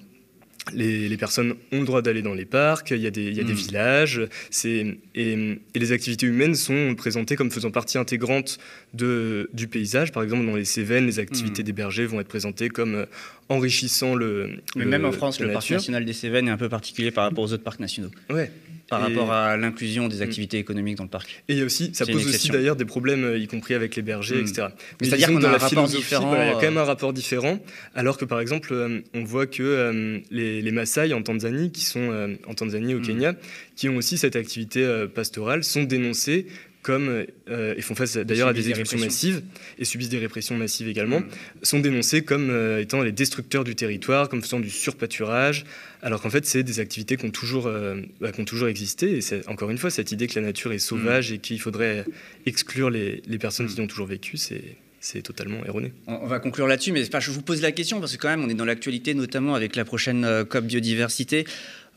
les, 0.75 1.16
personnes 1.16 1.54
ont 1.72 1.80
le 1.80 1.87
droit 1.87 2.02
d'aller 2.02 2.22
dans 2.22 2.34
les 2.34 2.44
parcs, 2.44 2.90
il 2.90 3.00
y 3.00 3.06
a 3.06 3.10
des, 3.10 3.32
hmm. 3.32 3.52
villages, 3.52 4.28
et, 4.64 4.98
et, 5.14 5.58
les 5.75 5.92
activités 5.92 6.26
humaines 6.26 6.54
sont 6.54 6.94
présentées 6.96 7.37
comme 7.37 7.50
faisant 7.50 7.70
partie 7.70 7.98
intégrante 7.98 8.58
de, 8.94 9.50
du 9.52 9.68
paysage. 9.68 10.12
Par 10.12 10.22
exemple, 10.22 10.46
dans 10.46 10.56
les 10.56 10.64
Cévennes, 10.64 11.06
les 11.06 11.18
activités 11.18 11.62
hmm. 11.62 11.66
des 11.66 11.72
bergers 11.72 12.06
vont 12.06 12.20
être 12.20 12.28
présentées 12.28 12.68
comme 12.68 12.94
euh, 12.94 13.06
enrichissant 13.48 14.14
le. 14.14 14.50
Mais 14.76 14.84
même 14.84 15.04
en 15.04 15.12
France, 15.12 15.40
le 15.40 15.52
parc 15.52 15.70
national 15.70 16.04
des 16.04 16.12
Cévennes 16.12 16.48
est 16.48 16.52
un 16.52 16.58
peu 16.58 16.68
particulier 16.68 17.10
par 17.10 17.25
rapport 17.25 17.44
aux 17.44 17.52
autres 17.52 17.64
parcs 17.64 17.80
nationaux. 17.80 18.10
Ouais 18.30 18.50
par 18.88 19.02
rapport 19.02 19.33
à 19.33 19.57
l'inclusion 19.57 20.09
des 20.09 20.18
mm. 20.18 20.23
activités 20.23 20.59
économiques 20.59 20.97
dans 20.97 21.04
le 21.04 21.11
parc. 21.11 21.42
Et 21.49 21.52
il 21.52 21.59
y 21.59 21.62
a 21.62 21.64
aussi, 21.64 21.90
ça 21.95 22.07
pose 22.07 22.26
aussi 22.26 22.49
d'ailleurs 22.49 22.76
des 22.76 22.85
problèmes, 22.85 23.25
euh, 23.25 23.38
y 23.38 23.47
compris 23.47 23.75
avec 23.75 23.97
les 23.97 24.02
bergers, 24.02 24.37
mm. 24.37 24.47
etc. 24.47 24.68
C'est-à-dire 25.00 25.28
qu'on 25.28 25.45
a 25.45 25.49
un 25.49 25.59
rapport 25.59 25.87
différent. 25.87 26.35
il 26.35 26.47
y 26.47 26.50
a 26.50 26.52
quand 26.54 26.62
même 26.62 26.78
un 26.78 26.85
rapport 26.85 27.12
différent, 27.12 27.59
alors 27.95 28.16
que 28.16 28.25
par 28.25 28.40
exemple, 28.40 28.73
euh, 28.73 29.00
on 29.14 29.25
voit 29.25 29.47
que 29.47 29.62
euh, 29.62 30.18
les, 30.30 30.62
les 30.62 30.71
Maasai 30.73 31.12
en 31.12 31.23
Tanzanie, 31.23 31.71
qui 31.71 31.85
sont 31.85 32.37
en 32.47 32.54
Tanzanie 32.54 32.95
au 32.95 33.00
mm. 33.00 33.07
Kenya, 33.07 33.35
qui 33.76 33.88
ont 33.88 33.97
aussi 33.97 34.18
cette 34.18 34.37
activité 34.37 35.07
pastorale, 35.14 35.64
sont 35.64 35.85
dénoncés 35.85 36.47
comme 36.88 37.26
euh, 37.50 37.75
et 37.76 37.83
font 37.83 37.95
face 37.95 38.16
d'ailleurs 38.16 38.49
à 38.49 38.54
des, 38.54 38.71
expulsions 38.71 38.99
massives 38.99 39.42
et 39.78 39.85
subissent 39.85 40.09
des 40.09 40.16
répressions 40.16 40.57
massives 40.57 40.88
également, 40.88 41.21
mm. 41.21 41.28
sont 41.62 41.80
dénoncés 41.80 42.23
comme 42.23 42.49
euh, 42.49 42.80
étant 42.80 43.02
les 43.02 43.12
destructeurs 43.12 43.62
du 43.62 43.75
territoire, 43.75 44.30
comme 44.30 44.40
faisant 44.40 44.59
du 44.59 44.71
surpâturage, 44.71 45.66
alors 46.00 46.23
qu'en 46.23 46.30
fait 46.30 46.47
c'est 46.47 46.62
des 46.62 46.80
activités 46.80 47.18
qui 47.18 47.26
ont 47.26 47.30
toujours, 47.30 47.66
euh, 47.66 48.00
bah, 48.23 48.33
qui 48.33 48.40
ont 48.40 48.47
toujours 48.47 48.68
existé. 48.68 49.18
Et 49.18 49.21
c'est 49.21 49.47
encore 49.49 49.68
une 49.68 49.76
fois 49.76 49.90
cette 49.90 50.12
idée 50.12 50.28
que 50.28 50.40
la 50.40 50.47
nature 50.47 50.73
est 50.73 50.78
sauvage 50.78 51.30
mm. 51.30 51.35
et 51.35 51.38
qu'il 51.40 51.61
faudrait 51.61 52.07
exclure 52.47 52.88
les, 52.88 53.23
les 53.26 53.38
personnes 53.38 53.66
mm. 53.66 53.68
qui 53.68 53.76
y 53.76 53.80
ont 53.83 53.87
toujours 53.87 54.07
vécu, 54.07 54.38
c'est 54.38 54.64
c'est 55.00 55.23
totalement 55.23 55.64
erroné. 55.64 55.92
On 56.09 56.26
va 56.26 56.40
conclure 56.40 56.66
là-dessus, 56.66 56.90
mais 56.90 57.04
je 57.04 57.30
vous 57.30 57.42
pose 57.42 57.62
la 57.62 57.71
question 57.71 58.00
parce 58.00 58.16
que 58.16 58.21
quand 58.21 58.30
même 58.30 58.42
on 58.42 58.49
est 58.49 58.54
dans 58.54 58.64
l'actualité, 58.64 59.14
notamment 59.14 59.54
avec 59.54 59.76
la 59.76 59.85
prochaine 59.85 60.26
COP 60.49 60.64
biodiversité. 60.64 61.45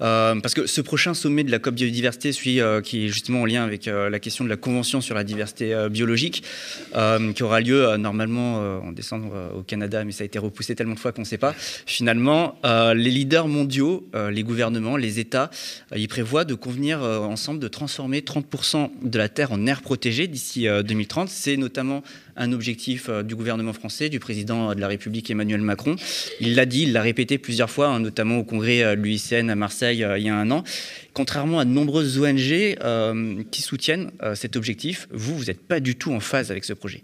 Euh, 0.02 0.40
parce 0.40 0.54
que 0.54 0.66
ce 0.66 0.82
prochain 0.82 1.14
sommet 1.14 1.44
de 1.44 1.52
la 1.52 1.60
COP 1.60 1.76
biodiversité, 1.76 2.32
celui 2.32 2.60
euh, 2.60 2.82
qui 2.82 3.06
est 3.06 3.08
justement 3.10 3.42
en 3.42 3.46
lien 3.46 3.64
avec 3.64 3.88
euh, 3.88 4.10
la 4.10 4.20
question 4.20 4.44
de 4.44 4.50
la 4.50 4.58
Convention 4.58 5.02
sur 5.02 5.16
la 5.16 5.24
diversité 5.24 5.76
biologique, 5.90 6.44
qui 7.36 7.44
aura 7.44 7.62
lieu 7.62 7.98
normalement 7.98 8.58
en 8.84 8.92
décembre 8.92 9.34
au 9.56 9.64
Canada, 9.64 10.04
mais 10.04 10.12
ça 10.12 10.24
a 10.24 10.26
été 10.26 10.40
repoussé 10.40 10.76
tellement 10.76 10.94
de 10.94 11.00
fois 11.00 11.12
qu'on 11.12 11.22
ne 11.22 11.26
sait 11.26 11.38
pas. 11.38 11.54
Finalement, 11.86 12.56
les 12.64 13.10
leaders 13.10 13.48
mondiaux, 13.48 14.08
les 14.30 14.44
gouvernements, 14.44 14.98
les 14.98 15.20
États, 15.20 15.50
ils 15.96 16.08
prévoient 16.08 16.46
de 16.46 16.54
convenir 16.54 17.02
ensemble 17.02 17.60
de 17.60 17.68
transformer 17.68 18.22
30% 18.22 18.92
de 19.02 19.18
la 19.18 19.30
Terre 19.30 19.52
en 19.52 19.66
air 19.66 19.82
protégée 19.82 20.28
d'ici 20.28 20.68
2030. 20.84 21.30
C'est 21.30 21.58
notamment 21.58 22.04
un 22.36 22.52
objectif 22.54 23.10
du 23.10 23.36
gouvernement 23.36 23.74
français, 23.74 24.10
du 24.10 24.20
président 24.20 24.74
de 24.74 24.80
la 24.80 24.88
République 24.88 25.30
Emmanuel 25.30 25.62
Macron. 25.62 25.96
Il 26.40 26.56
l'a 26.56 26.66
dit, 26.66 26.84
il 26.84 26.94
l'a 26.94 27.02
répété 27.02 27.38
plusieurs 27.38 27.70
fois, 27.70 27.88
hein, 27.88 28.00
notamment 28.00 28.38
au 28.38 28.44
congrès 28.44 28.96
de 28.96 29.02
l'UICN 29.02 29.50
à 29.50 29.56
Marseille 29.56 29.91
euh, 30.04 30.18
il 30.18 30.26
y 30.26 30.30
a 30.30 30.36
un 30.36 30.52
an. 30.52 30.64
Contrairement 31.14 31.60
à 31.60 31.66
de 31.66 31.70
nombreuses 31.70 32.20
ONG 32.20 32.78
euh, 32.84 33.44
qui 33.52 33.62
soutiennent 33.62 34.12
euh, 34.22 34.36
cet 34.36 34.56
objectif, 34.56 35.08
vous, 35.12 35.38
vous 35.38 35.46
n'êtes 35.46 35.62
pas 35.62 35.80
du 35.80 35.96
tout 35.96 36.12
en 36.12 36.20
phase 36.20 36.52
avec 36.52 36.66
ce 36.66 36.74
projet. 36.74 37.04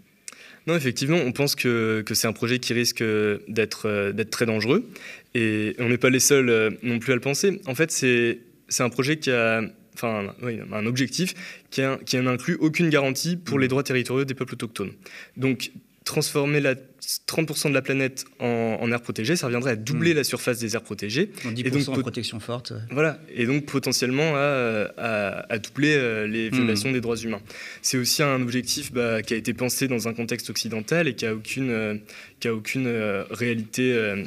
Non, 0.66 0.76
effectivement, 0.76 1.16
on 1.16 1.32
pense 1.32 1.54
que, 1.54 2.04
c'est 2.12 2.26
un 2.26 2.32
projet 2.32 2.58
qui 2.58 2.74
risque 2.74 3.02
d'être 3.48 4.12
très 4.30 4.44
dangereux. 4.44 4.86
Et 5.34 5.74
on 5.78 5.88
n'est 5.88 5.96
pas 5.96 6.10
les 6.10 6.20
seuls 6.20 6.76
non 6.82 6.98
plus 6.98 7.12
à 7.12 7.14
le 7.14 7.22
penser. 7.22 7.62
En 7.66 7.74
fait, 7.74 7.90
c'est 7.90 8.82
un 8.82 8.90
projet 8.90 9.16
qui 9.16 9.30
a 9.30 9.62
enfin, 9.94 10.34
un 10.70 10.84
objectif 10.84 11.32
qui, 11.70 11.80
qui 12.04 12.18
n'inclut 12.18 12.58
aucune 12.60 12.90
garantie 12.90 13.36
pour 13.36 13.58
les 13.58 13.66
droits 13.68 13.82
territoriaux 13.82 14.26
des 14.26 14.34
peuples 14.34 14.54
autochtones. 14.54 14.92
Donc, 15.38 15.70
transformer 16.08 16.60
la 16.60 16.74
30% 16.74 17.68
de 17.68 17.74
la 17.74 17.82
planète 17.82 18.24
en, 18.40 18.90
air 18.90 19.02
protégé, 19.02 19.36
ça 19.36 19.46
reviendrait 19.46 19.72
à 19.72 19.76
doubler 19.76 20.14
hmm. 20.14 20.16
la 20.16 20.24
surface 20.24 20.58
des 20.58 20.74
aires 20.74 20.82
protégées. 20.82 21.30
10% 21.44 21.66
et 21.66 21.70
donc, 21.70 21.88
en 21.88 22.00
protection 22.00 22.40
forte. 22.40 22.72
Voilà, 22.90 23.20
et 23.34 23.44
donc 23.44 23.66
potentiellement 23.66 24.32
à, 24.34 25.58
doubler 25.58 25.94
euh, 25.94 26.26
les 26.26 26.50
hmm. 26.50 26.54
violations 26.54 26.92
des 26.92 27.02
droits 27.02 27.16
humains. 27.16 27.42
C'est 27.82 27.98
aussi 27.98 28.22
un 28.22 28.40
objectif 28.40 28.90
bah, 28.92 29.22
qui 29.22 29.34
a 29.34 29.36
été 29.36 29.52
pensé 29.52 29.86
dans 29.86 30.08
un 30.08 30.14
contexte 30.14 30.48
occidental 30.48 31.08
et 31.08 31.14
qui 31.14 31.26
n'a 31.26 31.34
aucune, 31.34 31.70
euh, 31.70 31.94
qui 32.40 32.48
a 32.48 32.54
aucune 32.54 32.86
euh, 32.86 33.24
réalité 33.30 34.24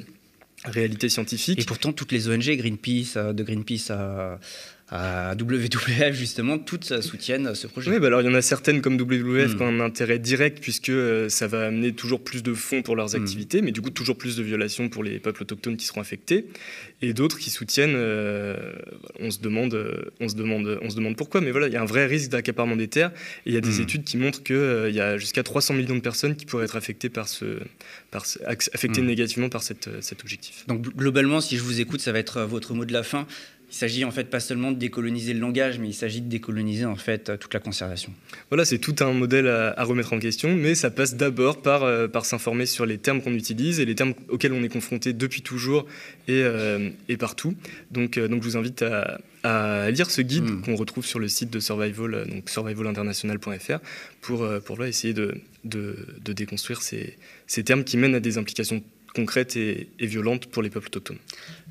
réalité 0.64 1.10
scientifique. 1.10 1.60
Et 1.60 1.66
pourtant, 1.66 1.92
toutes 1.92 2.12
les 2.12 2.30
ONG, 2.30 2.56
Greenpeace, 2.56 3.18
de 3.18 3.44
Greenpeace 3.44 3.90
à, 3.90 4.40
à 4.94 5.36
WWF, 5.36 6.14
justement, 6.14 6.60
toutes 6.60 7.00
soutiennent 7.00 7.56
ce 7.56 7.66
projet. 7.68 7.90
Oui, 7.92 8.00
bah 8.00 8.08
alors 8.08 8.22
il 8.22 8.26
y 8.26 8.30
en 8.30 8.34
a 8.34 8.42
certaines 8.42 8.82
comme 8.82 9.00
WWF 9.00 9.54
hmm. 9.54 9.56
qui 9.56 9.64
ont 9.64 9.68
un 9.68 9.80
intérêt 9.80 10.20
direct 10.20 10.60
puisque 10.60 10.90
euh, 10.90 11.30
ça 11.30 11.48
va 11.48 11.68
amener 11.68 11.94
toujours 11.94 12.22
plus 12.22 12.44
de 12.44 12.54
fonds 12.54 12.82
pour 12.82 12.98
leurs 12.98 13.14
hmm. 13.14 13.22
activités, 13.22 13.62
mais 13.62 13.72
du 13.72 13.82
coup 13.82 13.90
toujours 13.90 14.18
plus 14.18 14.36
de 14.36 14.44
violations 14.44 14.90
pour 14.90 15.06
les 15.06 15.20
peuples 15.20 15.44
autochtones 15.44 15.78
qui 15.78 15.86
seront 15.86 16.02
affectés. 16.02 16.48
Et 17.02 17.14
d'autres 17.14 17.40
qui 17.40 17.50
soutiennent, 17.50 17.96
euh, 17.96 18.74
on, 19.22 19.32
se 19.32 19.40
demande, 19.40 20.12
on, 20.20 20.28
se 20.28 20.36
demande, 20.36 20.78
on 20.82 20.90
se 20.90 20.96
demande 20.98 21.16
pourquoi, 21.16 21.40
mais 21.40 21.52
voilà, 21.52 21.68
il 21.68 21.74
y 21.74 21.78
a 21.78 21.82
un 21.82 21.86
vrai 21.86 22.06
risque 22.06 22.30
d'accaparement 22.30 22.76
des 22.76 22.90
terres. 22.90 23.12
Et 23.46 23.52
il 23.52 23.54
y 23.54 23.58
a 23.58 23.62
des 23.62 23.80
hmm. 23.80 23.84
études 23.84 24.04
qui 24.04 24.18
montrent 24.18 24.44
qu'il 24.44 24.58
euh, 24.58 24.90
il 24.90 24.96
y 24.96 25.02
a 25.02 25.18
jusqu'à 25.18 25.44
300 25.44 25.74
millions 25.74 25.96
de 25.96 26.02
personnes 26.02 26.36
qui 26.36 26.46
pourraient 26.46 26.66
être 26.66 26.76
affectées, 26.76 27.10
par 27.10 27.30
ce, 27.30 27.46
par 28.12 28.26
affectées 28.46 29.02
négativement 29.02 29.48
par 29.48 29.64
cette, 29.64 29.90
cet 30.02 30.20
objectif. 30.22 30.66
Donc 30.68 30.82
globalement, 30.82 31.40
si 31.40 31.56
je 31.56 31.64
vous 31.64 31.80
écoute, 31.80 32.02
ça 32.02 32.12
va 32.12 32.20
être 32.20 32.42
votre 32.42 32.74
mot 32.74 32.84
de 32.84 32.92
la 32.92 33.04
fin. 33.04 33.26
Il 33.72 33.76
s'agit 33.76 34.04
en 34.04 34.12
fait 34.12 34.26
pas 34.26 34.42
seulement 34.42 34.72
de 34.74 34.78
décoloniser 34.78 35.34
le 35.34 35.40
langage, 35.40 35.80
mais 35.80 35.88
il 35.88 35.94
s'agit 35.94 36.20
de 36.20 36.28
décoloniser 36.28 36.84
en 36.84 36.98
fait 36.98 37.40
toute 37.40 37.54
la 37.54 37.62
conservation. 37.62 38.12
Voilà, 38.50 38.66
c'est 38.66 38.80
tout 38.80 38.96
un 39.00 39.14
modèle 39.14 39.48
à, 39.48 39.84
remettre 39.86 40.12
en 40.12 40.20
question, 40.20 40.54
mais 40.54 40.76
ça 40.76 40.92
passe 40.92 41.16
d'abord 41.16 41.62
par, 41.62 41.84
euh, 41.84 42.10
par 42.10 42.26
s'informer 42.26 42.66
sur 42.66 42.86
les 42.86 42.98
termes 42.98 43.22
qu'on 43.22 43.34
utilise 43.34 43.80
et 43.80 43.86
les 43.86 43.96
termes 43.96 44.14
auxquels 44.28 44.52
on 44.52 44.62
est 44.62 44.70
confronté 44.70 45.14
depuis 45.14 45.42
toujours 45.42 45.86
et, 46.28 46.42
euh, 46.44 46.90
et 47.08 47.16
partout. 47.16 47.56
Donc, 47.92 48.18
euh, 48.18 48.28
donc 48.28 48.44
je 48.44 48.50
vous 48.50 48.58
invite 48.58 48.82
à, 48.82 49.22
à 49.44 49.90
lire 49.90 50.12
ce 50.12 50.22
guide 50.22 50.44
hmm. 50.44 50.62
qu'on 50.64 50.76
retrouve 50.76 51.06
sur 51.06 51.20
le 51.20 51.30
site 51.30 51.50
de 51.50 51.62
Survival, 51.62 52.28
donc 52.30 52.50
survivalinternational.fr, 52.50 53.80
pour, 54.20 54.46
pour 54.66 54.84
essayer 54.84 55.14
de, 55.14 55.36
de, 55.64 55.96
de 56.26 56.34
déconstruire 56.34 56.82
ces, 56.82 57.18
ces 57.48 57.64
termes 57.64 57.86
qui 57.86 57.96
mènent 57.96 58.16
à 58.16 58.20
des 58.20 58.38
implications 58.38 58.84
concrètes 59.14 59.56
et, 59.56 59.90
et 60.00 60.06
violentes 60.06 60.48
pour 60.48 60.62
les 60.64 60.70
peuples 60.70 60.88
autochtones. 60.88 61.18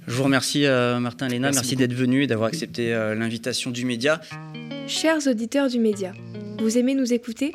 Je 0.07 0.15
vous 0.15 0.25
remercie, 0.25 0.67
euh, 0.67 0.99
Martin 0.99 1.29
Léna. 1.29 1.51
Merci, 1.53 1.77
d'être 1.77 1.93
venu 1.93 2.23
et 2.25 2.27
d'avoir 2.27 2.49
accepté 2.49 2.93
euh, 2.93 3.15
l'invitation 3.15 3.71
du 3.71 3.85
média. 3.85 4.21
Chers 4.87 5.27
auditeurs 5.27 5.69
du 5.69 5.79
média, 5.79 6.13
vous 6.59 6.79
aimez 6.79 6.95
nous 6.95 7.13
écouter? 7.13 7.53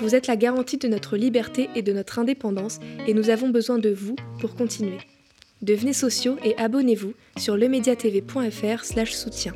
Vous 0.00 0.14
êtes 0.14 0.26
la 0.26 0.36
garantie 0.36 0.76
de 0.76 0.88
notre 0.88 1.16
liberté 1.16 1.70
et 1.74 1.80
de 1.82 1.92
notre 1.92 2.18
indépendance 2.18 2.80
et 3.06 3.14
nous 3.14 3.30
avons 3.30 3.48
besoin 3.48 3.78
de 3.78 3.88
vous 3.88 4.16
pour 4.40 4.54
continuer. 4.54 4.98
Devenez 5.62 5.94
sociaux 5.94 6.36
et 6.44 6.54
abonnez-vous 6.58 7.14
sur 7.38 7.56
lemediatv.fr/soutien. 7.56 9.54